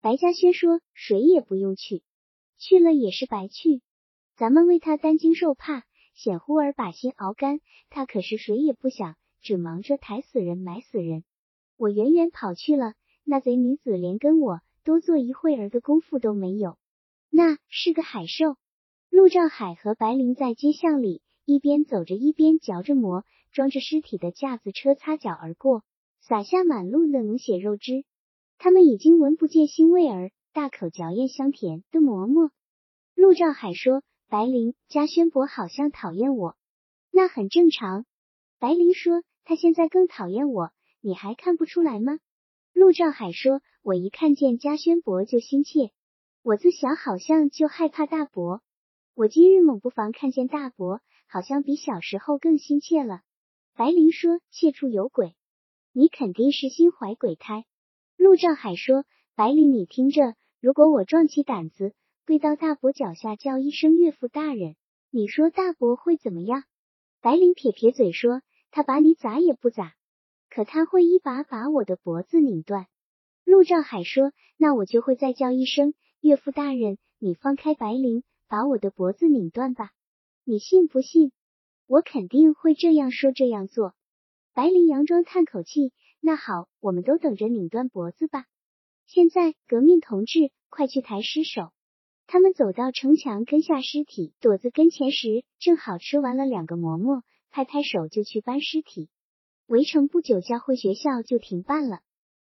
[0.00, 2.02] 白嘉轩说：“谁也不用去，
[2.58, 3.82] 去了也是白去。
[4.36, 11.24] 咱们为他担惊受怕，显忽儿把心熬干，他可是谁也不想，只忙着抬死人埋死人。
[11.78, 12.94] 我远远跑去了，
[13.24, 16.76] 那贼女子连跟我多做一会儿的功夫都没有，
[17.30, 18.56] 那是个海兽。”
[19.10, 21.22] 陆兆海和白灵在街巷里。
[21.48, 25.84] 一边走着，一边嚼着馍，装着尸体的架子车擦脚而过，
[26.20, 28.04] 洒下满路的浓血肉汁。
[28.58, 32.50] 他们已经闻不见腥味儿，大口嚼咽香甜的馍馍。
[33.14, 36.56] 陆兆海说：“白灵，嘉轩伯好像讨厌我，
[37.10, 38.04] 那很正常。”
[38.58, 42.18] 白灵说：“他现在更讨厌我，你还看不出来吗？”
[42.74, 45.92] 陆兆海说：“我一看见嘉轩伯就心切，
[46.42, 48.62] 我自小好像就害怕大伯，
[49.14, 53.20] 我今日猛不防看见大伯。”好像比小时候更心切了。
[53.74, 55.34] 白灵说：“切处有鬼，
[55.92, 57.64] 你肯定是心怀鬼胎。”
[58.16, 61.94] 陆兆海说：“白灵，你听着，如果我壮起胆子
[62.26, 64.74] 跪到大伯脚下叫一声岳父大人，
[65.10, 66.64] 你说大伯会怎么样？”
[67.22, 69.94] 白灵撇撇嘴说：“他把你咋也不咋，
[70.50, 72.88] 可他会一把把我的脖子拧断。”
[73.46, 79.92] 陆兆海说：“那我就会再叫一声岳父大人，你放开白灵，把我的脖子拧断吧。”
[80.42, 81.30] 你信不信？
[81.86, 83.94] 我肯定会这样说这样做。
[84.52, 88.46] 白灵佯装叹口气，那好，我们都等着拧断脖子吧。
[89.06, 91.70] 现在，革命同志，快去抬尸首。
[92.28, 99.08] 他们走到城墙跟下尸体垛子跟前时，正好吃完了两个馍馍，拍拍手就去搬尸体。
[99.66, 102.00] 围城不久，教会学校就停办了。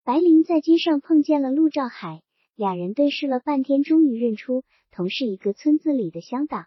[0.02, 2.22] 白灵在街上碰见了陆兆海，
[2.54, 6.66] 俩人对视了半天，终于认出同是一个村子里的乡党。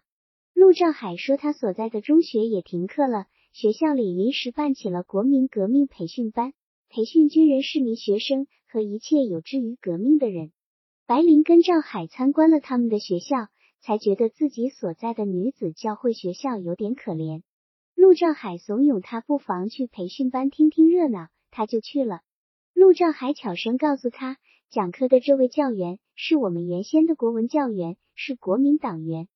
[0.54, 6.52] 陆兆海说，他所在的中学也停课了，学校里临时办起了国民革命培训班，
[6.88, 10.52] 培训军人、市民、学生和一切有志于革命的人。
[11.10, 13.48] 白灵跟赵海参观了他们的学校，
[13.80, 17.42] 才觉得自己所在的女子教会学校有点可怜。
[17.96, 22.20] 陆兆海怂恿他不妨去培训班听听热闹，他就去了。
[22.74, 24.36] 陆兆海悄声告诉他，
[24.70, 29.26] 讲课的这位教员是我们原先的国文教员，是国民党员。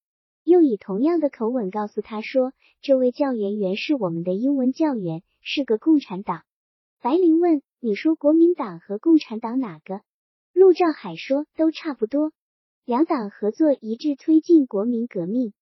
[0.44, 6.42] 又以同样的口吻告诉他说：“这位教员原是我们的英文教员，是个共产党。”
[7.02, 10.02] 白灵问：“你说国民党和共产党哪个？”
[10.54, 12.32] 陆兆海说：“都差不多，
[12.84, 15.52] 两党合作一致推进国民革命。”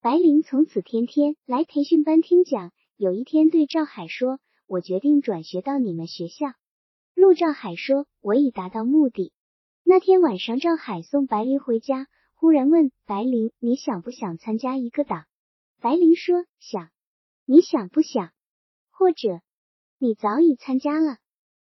[0.00, 2.72] 白灵从此天天来培训班听讲。
[2.96, 6.54] 有一天对赵海说：“我决定转学到你们学校。”
[7.14, 9.34] 陆兆海说：“我已达到目的。”
[9.84, 12.08] 那天晚上，赵海送白灵回家。
[12.34, 15.26] 忽然问白灵：“你想不想参加一个党？”
[15.82, 16.88] 白灵说：“想。”
[17.44, 18.30] 你想不想？
[18.90, 19.42] 或者
[19.98, 21.18] 你早已参加了？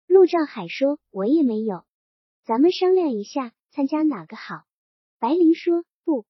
[0.08, 1.84] 陆兆海说：“我也没有。”
[2.44, 4.64] 咱们商量一下，参加哪个好？
[5.20, 6.26] 白灵说：“不，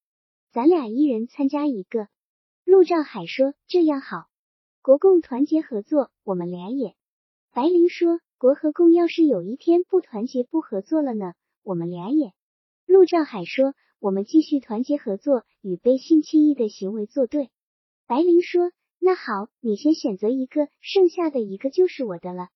[0.52, 2.08] 咱俩一人参加一个。”
[2.64, 4.26] 陆兆海说：“这样好，
[4.82, 6.94] 国共团结合作，我们俩也。”
[7.54, 11.34] 白灵说：“国和共要是有一天不团结不合作了呢？
[11.62, 12.32] 我们俩也。”
[12.86, 13.74] 陆兆海说。
[13.98, 17.50] 我们继续团结合作，与背信弃义的行为作对。
[18.08, 22.48] 白灵说：“那好，你先选择一个，剩下的一个就是我的了。”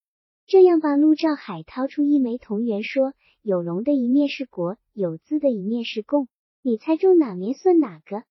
[0.47, 6.29] 这样吧，陆兆海掏出一枚铜元，说：“有龙的一面是国，有字的一面是共，
[6.63, 8.23] 你猜中哪面算哪个？”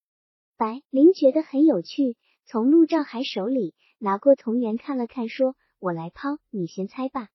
[0.57, 7.27] 白灵觉得很有趣，从陆兆海手里拿过铜元看了看，说：“我来抛，你先猜吧。”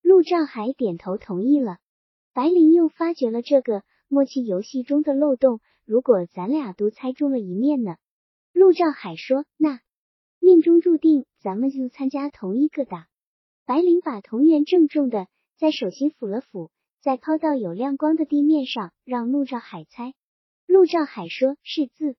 [0.00, 1.78] 陆兆海点头同意了。
[2.32, 3.82] 白灵又发觉了这个。
[4.12, 7.94] 默契游戏中的漏洞，如果咱俩都猜中了一面呢？
[8.52, 9.78] 陆兆海说：“那
[10.40, 13.04] 命中注定，咱们就参加同一个党。”
[13.70, 20.12] 白灵把铜元郑重的在手心抚了抚，再抛到有亮光的地面上，让陆兆海猜。
[20.66, 22.16] 陆兆海说是字，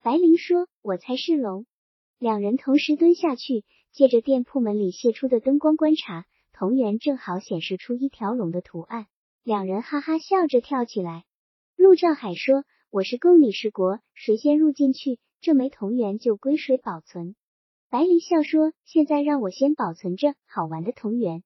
[0.00, 1.66] 白灵说：“我猜是龙。”
[2.20, 9.06] 两人同时蹲下去，借着店铺门里泄出的灯光观察，铜元正好显示出一条龙的图案。
[9.42, 11.24] 两人哈哈笑着跳起来。
[11.74, 17.34] 陆兆海说：“我是共，你是国，谁先入进去，这枚铜元就归谁保存。”
[17.92, 21.42] 白灵笑说：“现在让我先保存着好玩的同源。”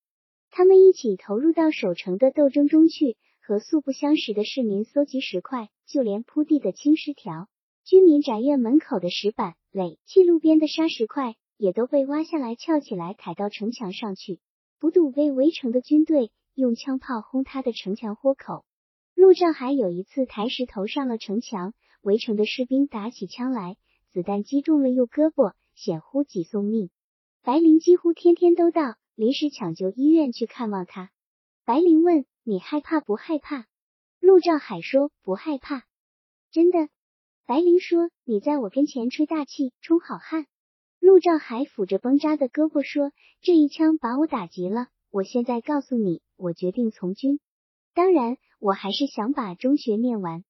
[0.52, 7.48] 他们一起投入到守城的斗争中去，和素不相识的市民搜集石块，就连铺地的青石条、
[7.82, 14.38] 居民宅院门口的石板垒、砌路边的沙石块，也都被挖下来撬起来抬到城墙上去，
[14.78, 18.64] 不堵被围城的军队用枪炮轰塌的城墙豁口。
[19.16, 23.76] 陆兆海有一次抬石头上了城墙，围城的士兵打起枪来，
[24.12, 25.54] 子弹击中了右胳膊。
[25.76, 26.90] 险乎己送命，
[27.42, 31.10] 白灵几乎天天都到临时抢救医院去看望他。
[31.64, 33.66] 白灵问：“你害怕不害怕？”
[34.18, 35.84] 陆兆海说：“不害怕，
[36.50, 36.88] 真的。”
[37.46, 40.46] 白灵说：“你在我跟前吹大气，充好汉。”
[40.98, 43.12] 陆兆海抚着绷扎的胳膊说
[43.42, 47.38] ：“这一枪把我打急了，我现在告诉你，我决定从军。
[47.94, 50.42] 当然，我还是想把中学念完。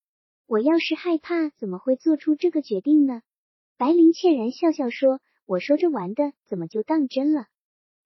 [0.47, 3.23] 我要是害怕，怎么会做出这个决定呢？”
[3.79, 7.45] 白灵歉然笑笑说：“我说着玩的，怎么就当真了？”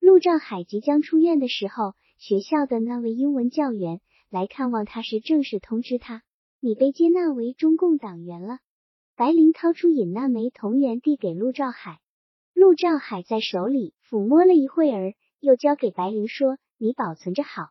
[0.01, 6.23] 陆兆海即将出院的时候，学校的那位英文教员来看望他时，正式通知他
[6.59, 8.59] ：“你被接纳为中共党员了。”
[9.15, 12.01] 白灵掏出尹那枚铜元递给陆兆海，
[12.53, 17.69] 陆兆海在手里抚摸了一会儿，又交给白灵说：“你保存着好。”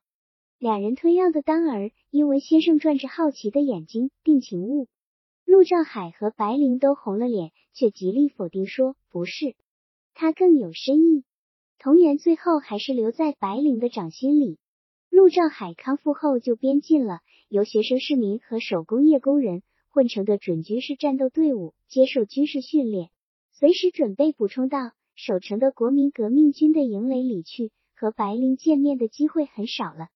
[0.59, 4.88] 两人推让的当儿，英文先生转着好奇的眼睛，定情物。
[5.51, 9.57] 陆兆海和白灵都红了脸，却极力否定说不是，
[10.14, 11.24] 他更有深意。
[11.80, 14.59] 同源最后还是留在白灵的掌心里。
[15.11, 23.11] 陆兆海康复后就编进了由学生、市民和手工业工人混成的准军事战斗队伍，接受军事训练，
[23.51, 27.72] 随时准备补充到守城的国民革命军的营垒里去。
[27.96, 30.11] 和白灵见面的机会很少了。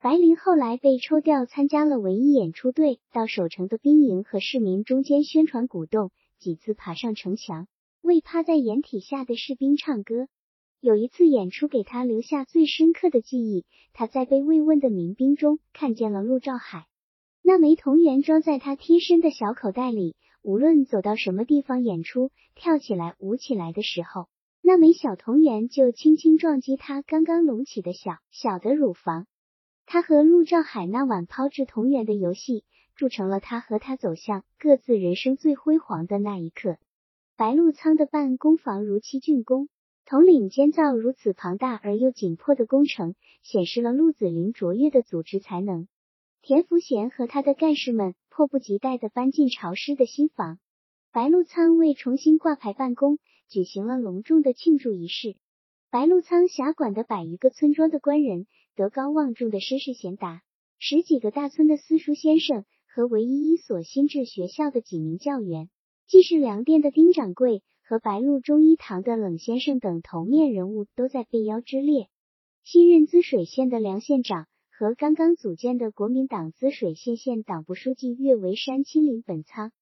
[0.00, 7.66] 白灵后来被抽调参加了文艺演出队，到守城的兵营和市民中间宣传鼓动，几次爬上城墙
[8.00, 10.28] 为趴在掩体下的士兵唱歌。
[10.80, 16.86] 有一次演出给他留下最深刻的记忆，他在被慰问的民兵中看见了陆兆海，
[17.42, 24.28] 那枚铜元装在他贴身的小口袋里，无论走到什么地方演出，跳起来舞起来的时候，
[24.62, 29.26] 那枚小铜元就轻轻撞击他刚刚隆起的小小的乳房。
[29.90, 32.62] 他和陆兆海那晚抛掷同源的游戏，
[32.94, 36.76] 铸成了他和他走向各自人生最辉煌的那一刻。
[37.38, 39.70] 白鹿仓的办公房如期竣工，
[40.04, 45.88] 统领监造如此庞大而又紧迫的工程，显示了陆子霖卓越的组织才能。
[46.42, 50.58] 田福贤和他的干事们迫不及待地搬进潮湿的新房。
[51.12, 53.18] 白鹿仓为重新挂牌办公，
[53.48, 55.36] 举行了隆重的庆祝仪式。
[55.90, 58.46] 白鹿仓辖管的百余个村庄的官人。
[58.78, 60.40] 德高望重的绅士贤达，
[60.78, 65.68] 十几个大村的私塾先生和唯一一所新制学校的几名教员，
[66.06, 72.06] 既是粮店的丁掌柜和白鹿中医堂的冷先生等头面人物都在被邀之列。
[72.62, 79.72] 新任滋水县的梁县长和刚刚组建的国民党滋水县县党部书记岳维山亲临本仓，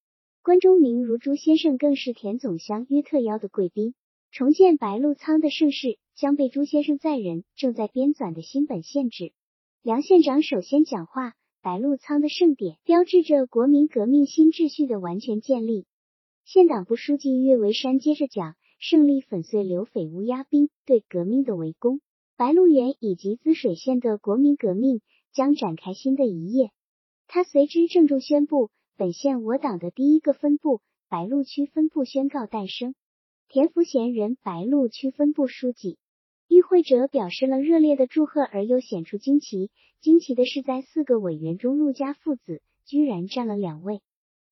[0.42, 3.94] 关中明如朱先生更是田总乡约特邀的贵宾。
[4.30, 9.34] 重建白鹿仓的盛世将被朱先生在人，正在编纂的新本限制。
[9.82, 15.84] 梁县长首先讲话，白鹿仓的盛典标志着国民革命新秩序的完全建立。
[16.46, 22.00] 县党部书记岳维山接着讲，胜利粉碎刘匪乌鸦兵对革命的围攻，
[22.38, 25.02] 白鹿原以及滋水县的国民革命
[25.34, 26.70] 将展开新的一页。
[27.26, 32.94] 他随之郑重宣布，本县我党的第一个分部白鹿区分部宣告诞生。
[33.48, 35.98] 田福贤任白鹿区分部书记，
[36.48, 39.70] 与会者表示了热烈的祝贺，而又显出惊奇。
[40.00, 44.00] 惊奇的是，在四个委员中，陆家父子居然占了两位。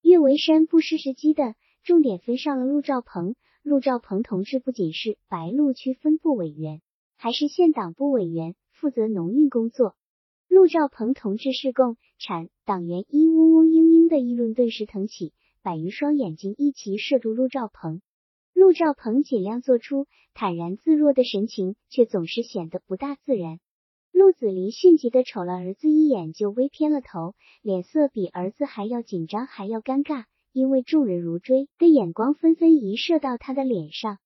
[0.01, 3.35] 岳维山不失时机的重点分上了陆兆鹏。
[3.63, 6.81] 陆兆鹏同志不仅是白鹿区分部委员，
[7.17, 9.95] 还是县党部委员，负责农运工作。
[10.47, 15.33] 陆兆鹏同志是共产党员，一嗡嗡嘤嘤的议论顿时腾起，
[15.63, 18.01] 百余双眼睛一齐射住陆兆鹏。
[18.55, 23.59] 陆兆鹏尽量做出坦然自若的神情，却总是显得不大自然。
[24.13, 34.19] 陆子霖迅疾的瞅了儿子一眼，就微偏了头，脸色比儿子还要紧张，还要尴尬，因为众人如锥的眼光纷纷移射到他的脸上。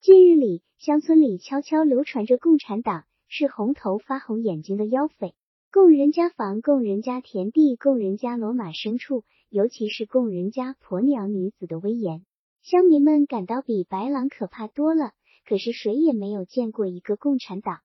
[0.00, 5.36] 近日里，乡村里悄悄流传着共产党是红头发红眼睛的妖匪，
[5.70, 12.24] 供人家房，供人家田地，供人家骡马牲畜，尤其是供人家婆娘女子的威严。
[12.70, 15.12] 乡民们感到比白狼可怕多了，
[15.46, 17.78] 可是谁也没有见过一个共产党。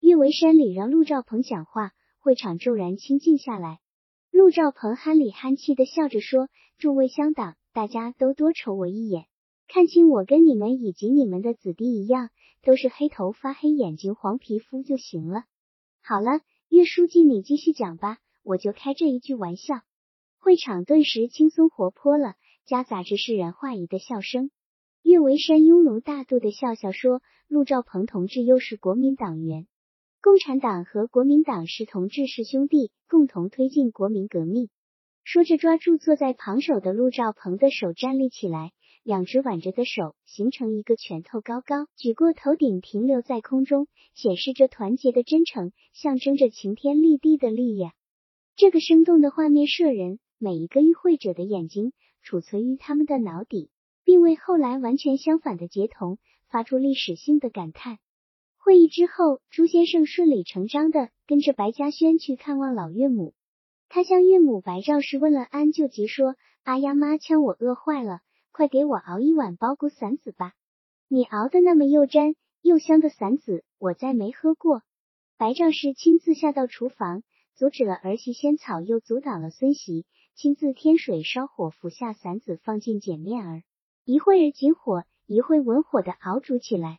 [0.00, 3.78] 岳维山里让陆兆鹏讲话，会场骤然清静下来。
[4.32, 9.26] 陆兆鹏憨里憨气的笑着说：“诸位乡党，大家都多瞅我一眼，
[9.68, 12.30] 看清我跟你们以及你们的子弟一样，
[12.64, 15.44] 都是黑头发、黑眼睛、黄皮肤就行了。
[16.02, 19.82] 好了，岳书记，你继续讲吧，我就开这一句玩笑。
[20.40, 22.34] 会场顿时轻松活泼了，
[22.66, 24.50] 夹杂着释然化疑的笑声。
[25.02, 29.66] 岳维山雍容大度的笑笑说：“陆兆鹏同志又是国民党员，
[30.22, 34.70] 共产党和国民党是同志是兄弟，共同推进国民革命。”
[35.24, 47.92] 说着，抓住坐在旁手的陆兆鹏的手站立起来，两只挽着的手形成一个拳头高高举过头顶，停留在空中，显示着团结的真诚，象征着擎天立地的力量。
[48.56, 50.18] 这个生动的画面摄人。
[50.36, 51.92] 每一个与会者的眼睛
[52.24, 53.70] 储存于他们的脑底，
[54.02, 56.18] 并为后来完全相反的结同
[56.48, 57.98] 发出历史性的感叹。
[58.56, 63.34] 会议之后，朱先生顺理成章的跟着白嘉轩去看望老岳母。
[63.90, 68.20] 他向岳母白兆氏问了安，就急说：“阿丫妈，枪我饿坏了，
[68.52, 70.54] 快给我熬一碗包谷散子吧！
[71.08, 74.80] 你熬的那么又粘又香的散子，我再没喝过。”
[75.36, 77.22] 白兆氏亲自下到厨房，
[77.54, 80.06] 阻止了儿媳仙草，又阻挡了孙媳。
[80.36, 83.62] 亲自添水烧火，服下散子，放进碱面儿，
[84.04, 86.98] 一会儿紧火，一会文火的熬煮起来。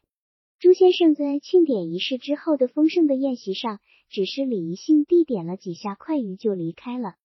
[0.57, 7.15] 朱先生在庆典仪式之后的丰盛的宴席上，只是礼仪性地点了几下快鱼就离开了。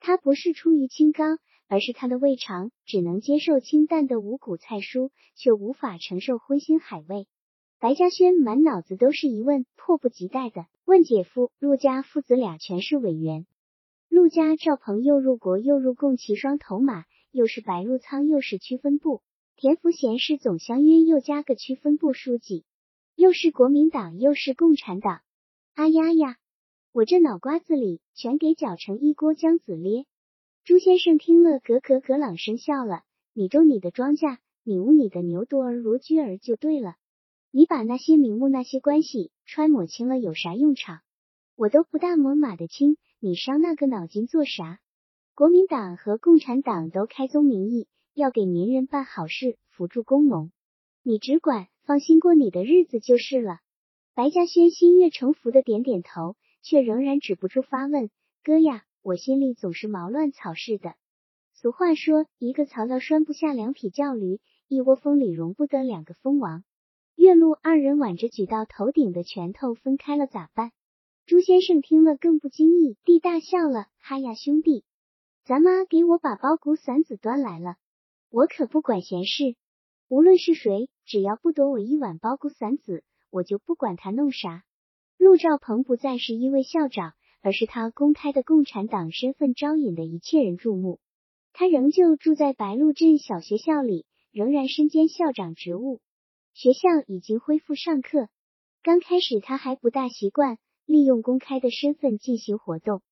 [0.00, 1.24] 他不是出于清高，
[1.66, 7.26] 而是他的胃肠只能接受清淡的五谷菜蔬，却无法承受荤腥海味。
[7.80, 13.46] 白嘉轩满脑子都是疑问，迫不及待的问姐夫：陆家父子俩全是委员。
[14.14, 19.22] 陆家赵鹏又入国又入共，骑双头马，又是白鹿仓，又是区分部。
[19.56, 22.64] 田福贤是总乡约，又加个区分部书记，
[23.16, 25.22] 又是国民党，又是共产党。
[25.74, 26.36] 啊呀呀！
[26.92, 30.06] 我这脑瓜子里全给搅成一锅浆子咧。
[30.62, 33.02] 朱先生听了，咯咯咯朗声笑了。
[33.32, 36.94] 你种你的庄稼，你务你的牛犊儿如驹儿就对了。
[37.50, 41.00] 你把那些名目、那些关系揣摩清了，有啥用场？
[41.56, 42.96] 我都不大摸马的清。
[43.24, 44.80] 你伤那个脑筋做啥？
[45.34, 50.52] 国民党和共产党都开宗明义要给民人办好事，扶助工农，
[51.02, 53.60] 你只管放心过你的日子就是了。
[54.12, 58.10] 白嘉轩心悦诚服的点点头，却仍然止不住发问：
[58.42, 60.94] 哥呀，我心里总是毛乱草似的。
[61.54, 66.62] 俗话说，一个槽槽拴不下两匹叫驴，一窝蜂里容不得两个蜂王。
[67.14, 70.72] 岳麓二人挽着举到头顶的拳头分开了，咋办？
[71.26, 74.84] 朱先生听了更不经意地大笑了，哈呀，兄弟，
[75.46, 77.76] 咱妈给我把包谷散子端来了，
[78.28, 79.56] 我可不管闲事。
[80.08, 84.64] 无论是谁，只要不夺我一碗包谷散子，我就不管他弄啥。
[85.16, 91.00] 陆兆鹏不再是一位校长，而是他公开的共产党身份招引的一切人注目。
[91.54, 96.02] 他仍旧住在白鹿镇小学校里，仍然身兼校长职务。
[96.52, 98.28] 学校已经恢复上课，
[98.82, 100.58] 刚开始他还不大习惯。
[100.86, 103.02] 利用公开的身份进行活动，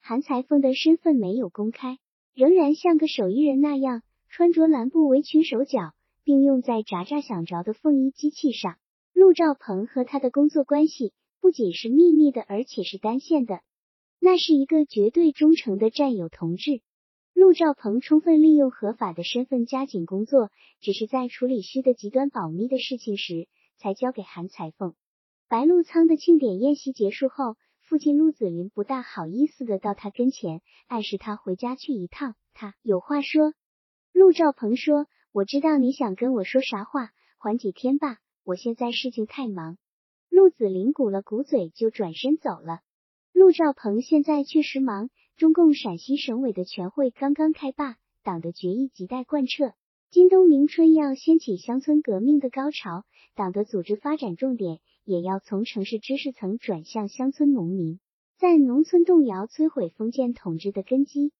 [0.00, 1.98] 韩裁缝的身份没有公开，
[2.34, 5.92] 仍然像个手艺人那样穿着蓝布围裙手脚，
[6.24, 8.76] 并用在喳喳响着的缝衣机器上。
[9.12, 13.60] 陆兆鹏和他的工作关系不仅是秘密的，而且是单线的。
[14.20, 16.82] 那是一个绝对忠诚的战友同志。
[17.34, 20.50] 陆兆鹏充分利用合法的身份加紧工作，
[20.80, 24.94] 只是在处理需的极端保密的事情时，才交给韩裁缝。
[25.50, 33.54] 白鹿仓的庆典宴席结束后，父亲陆子霖不大好意思的到他跟前，暗示他回家去一趟，他有话说。
[34.12, 39.78] 陆兆鹏说：“我知道你想跟我说啥话，缓几天吧，我现在事情太忙。”
[40.28, 42.80] 陆子霖鼓了鼓嘴就转身走了。
[43.32, 49.72] 陆兆鹏现在确实忙，中共陕西省委的全会刚刚开罢，党的决议亟待贯彻。
[50.10, 57.98] 今冬明春要掀起乡村革命的高潮，党的组织发展重点也要从城市知识层转向乡村农民，
[58.36, 61.32] 在农村动摇摧毁封建统治的根基。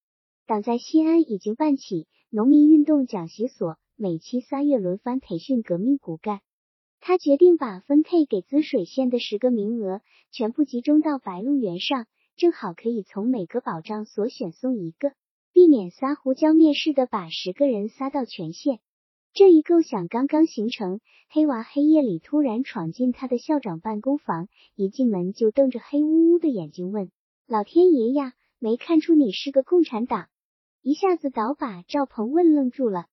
[0.46, 6.40] 党在西安已经办起农民运动讲习所，每期三月轮番培训革命骨干。
[6.98, 10.00] 他决定把分配给滋水县的十个名额
[10.32, 12.06] 全部集中到白鹿原上，
[12.36, 15.12] 正好可以从每个保障所选送一个。
[15.52, 18.80] 避免撒胡椒面似的把十个人撒到全县。
[19.38, 27.12] 这一构想刚刚形成，黑娃黑夜里突然闯进他的校长办公房，一进门就瞪着黑乌乌的眼睛问
[27.46, 30.26] ：“老天爷呀，没看出你是个共产党？”
[30.82, 33.06] 一下子倒把赵鹏问愣住了。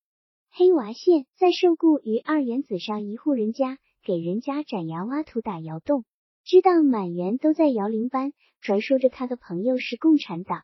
[0.49, 6.05] 黑娃现在受雇于二元子上一户人家，给人家斩牙挖土打窑洞，
[6.43, 10.63] 知道满园都在摇铃班，传说着他的朋友是共产党。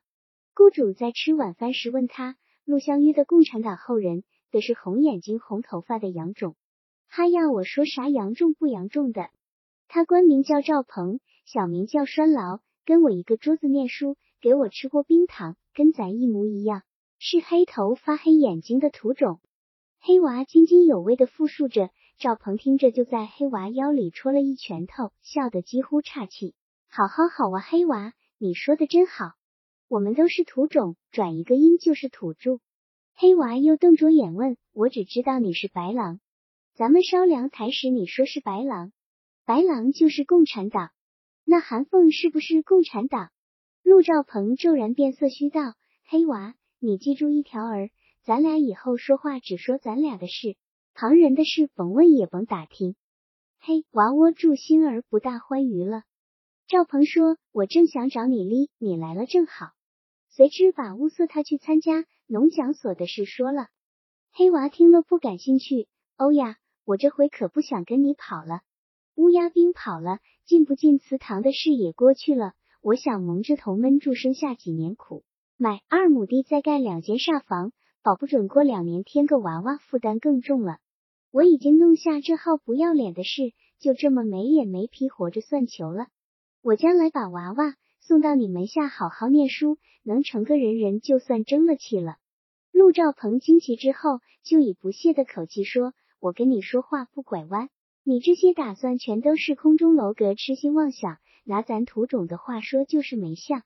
[0.55, 2.35] 雇主在吃晚饭时问他
[2.65, 6.55] ：“陆湘约的共产党后人的是红眼睛、红头发的杨种。
[7.07, 9.29] 哈呀我说啥杨重不杨重的？
[9.87, 16.83] 他官名叫赵鹏，小名叫栓牢，跟我一个桌子念书，给我吃过冰糖，跟咱一模一样，
[17.19, 19.39] 是黑头发、黑眼睛的土种。
[19.99, 26.55] 黑娃津津有味的复述着，赵鹏听着就在黑娃腰里戳了一拳头，笑得几乎岔气。
[26.89, 29.33] 好好好啊，黑娃，你说的真好，
[29.89, 32.59] 我们都是土种，转一个音就是土著。
[33.21, 36.19] 黑娃又瞪着眼问我，只知道你是白狼。
[36.73, 38.93] 咱们烧凉台时，你说是白狼，
[39.45, 40.89] 白狼就是共产党。
[41.45, 43.29] 那韩凤是不是共产党？
[43.83, 45.75] 陆兆鹏骤然变色，虚道
[46.09, 47.91] ：“黑娃，你记住一条儿，
[48.23, 50.55] 咱俩以后说话只说咱俩的事，
[50.95, 52.95] 旁人的事甭问也甭打听。”
[53.61, 56.01] 嘿，娃窝住心儿不大欢愉了。
[56.65, 59.73] 赵鹏说：“我正想找你哩，你来了正好。”
[60.31, 63.67] 随之把物色他去参加农讲所的事说了。
[64.33, 65.87] 黑娃听了不感兴趣。
[66.17, 66.57] 欧呀。
[66.83, 68.61] 我这回可不想跟你跑了，
[69.15, 72.53] 乌鸦兵跑了，进不进祠堂的事也过去了。
[72.81, 75.23] 我想蒙着头闷住，生下几年苦，
[75.57, 77.71] 买二亩地，再盖两间煞房，
[78.01, 80.79] 保不准过两年添个娃娃，负担更重了。
[81.29, 86.07] 我已经弄下这号不要脸的事，就这么没脸没皮活着算球了。
[86.63, 92.17] 我将来把娃娃送到你门下，好好念书，能成个人人，就算争了气了。
[92.71, 95.93] 陆兆鹏惊奇之后，就以不屑的口气说。
[96.19, 97.69] 我跟你说话不拐弯，
[98.03, 101.19] 你这些打算全都是空中楼阁、痴心妄想。
[101.43, 103.63] 拿咱土种的话说，就是没相。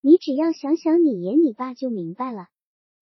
[0.00, 2.48] 你只要想想你爷你爸就明白了。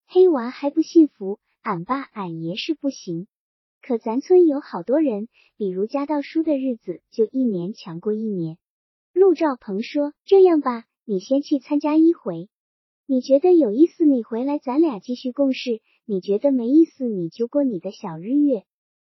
[0.06, 3.26] 黑娃还不信服，俺爸俺爷是不行，
[3.82, 8.58] 可咱村有好多人，比如家道书的日子就一年强过一年。
[9.14, 12.48] 陆兆鹏说：“这样吧，你先去参加一回，
[13.06, 18.64] 你觉得有意思，你回来咱俩继续共事；你觉得没意思，你就过你的小日月。”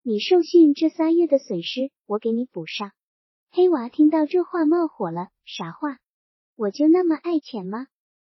[0.02, 2.92] 你受训这仨月的损失，我给你补上。
[3.50, 5.98] 黑娃听到这话冒火了，啥话？
[6.56, 7.86] 我就那么爱钱吗？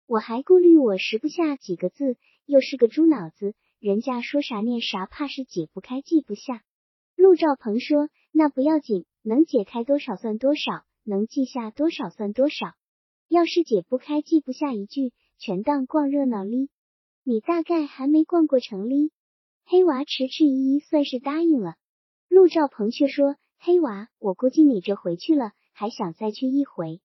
[0.05, 6.61] 我还顾虑我识不下几个字，又是个猪脑子，人家说啥念啥，怕是解不开记不下。
[7.15, 12.73] 陆兆鹏说：“那不要紧，能解开多少算多少，能记下多少算多少。
[13.29, 16.69] 要是解不开记不下一句，全当逛热闹哩。
[17.23, 19.11] 你大概还没逛过城哩。”
[19.65, 21.75] 黑娃迟迟疑疑，算是答应了。
[22.29, 27.01] 陆兆鹏却说：“黑娃，我估计你这回去了，还想再去一回。”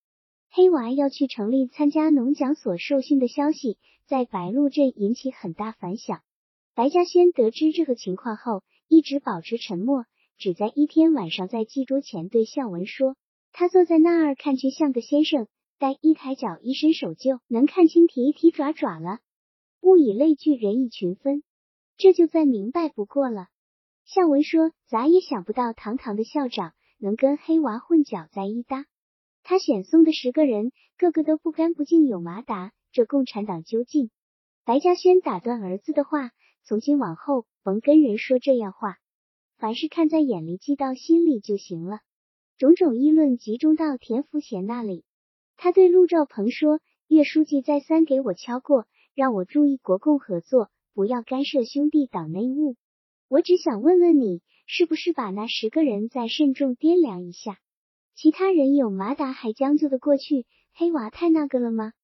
[0.53, 6.20] 黑娃要去城里参加农讲所受训的消息，在白鹿镇引起很大反响。
[6.74, 10.05] 白嘉轩得知这个情况后，一直保持沉默，
[10.36, 13.16] 只在一天晚上在祭桌前对孝文说
[13.53, 15.48] ：“他坐在那儿看去像个先生，
[15.78, 19.18] 但一抬脚，一伸手就能看清提提爪爪了。
[19.80, 21.42] 物以类聚，人以群分。”
[21.96, 23.48] 这就再明白不过了。
[24.07, 28.86] 向文说：“咋也想不到，堂堂的校长能跟黑娃混搅在一搭。
[29.42, 32.72] 他选送的十个人，个个都不干不净，有马达。
[32.92, 34.11] 这共产党究竟？”
[34.64, 36.30] 白嘉轩打断儿子的话
[36.64, 38.96] ：“从今往后，甭跟人说这样话。
[39.59, 42.01] 凡是看在眼里，记到心里就行了。”
[42.61, 45.03] 种种议论集中到田福贤那里，
[45.57, 52.77] 他对陆兆鹏说：“岳书记再三给我敲过，让我注意国共合作。”不要干涉兄弟党内务。
[53.29, 57.57] 我只想问问你，是不是把那十个人再慎重掂量一下？
[58.15, 60.45] 其他人有马达还将就的过去，
[60.75, 61.95] 黑娃太那个了吗？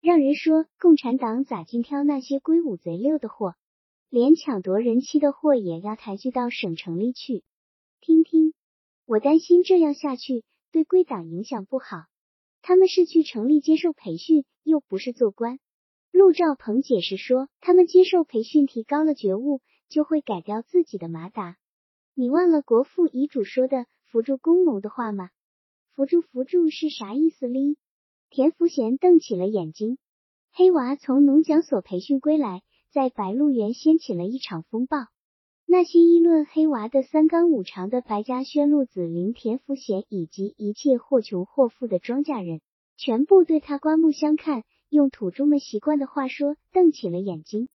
[0.00, 3.56] 让人说共产党咋尽挑那些龟五贼六的货，
[4.10, 7.42] 连抢夺人妻的货也要抬举到省城里去？
[8.00, 8.53] 听听，
[9.06, 12.06] 我担心这样下去对贵党影响不好。
[12.62, 15.58] 他们是去城里接受培训，又不是做官。
[16.10, 21.56] 陆兆鹏解释说，他们接受培训，提高了觉悟，就会改掉自己的马达。
[22.14, 25.28] 你忘了国父遗嘱说的扶助工农的话吗？
[25.92, 27.76] 扶助扶助是啥意思哩？
[28.30, 29.98] 田福贤瞪起了眼睛。
[30.50, 34.96] 黑娃从农讲所培训归来，在白鹿原掀起了一场风暴。
[35.66, 42.60] 那些议论黑娃的三纲五常的白家轩、陆子霖、田福贤以及一切或穷或富的庄稼人，
[42.96, 44.62] 全部对他刮目相看。
[44.90, 47.62] 用土著们习惯的话说，瞪起了眼睛。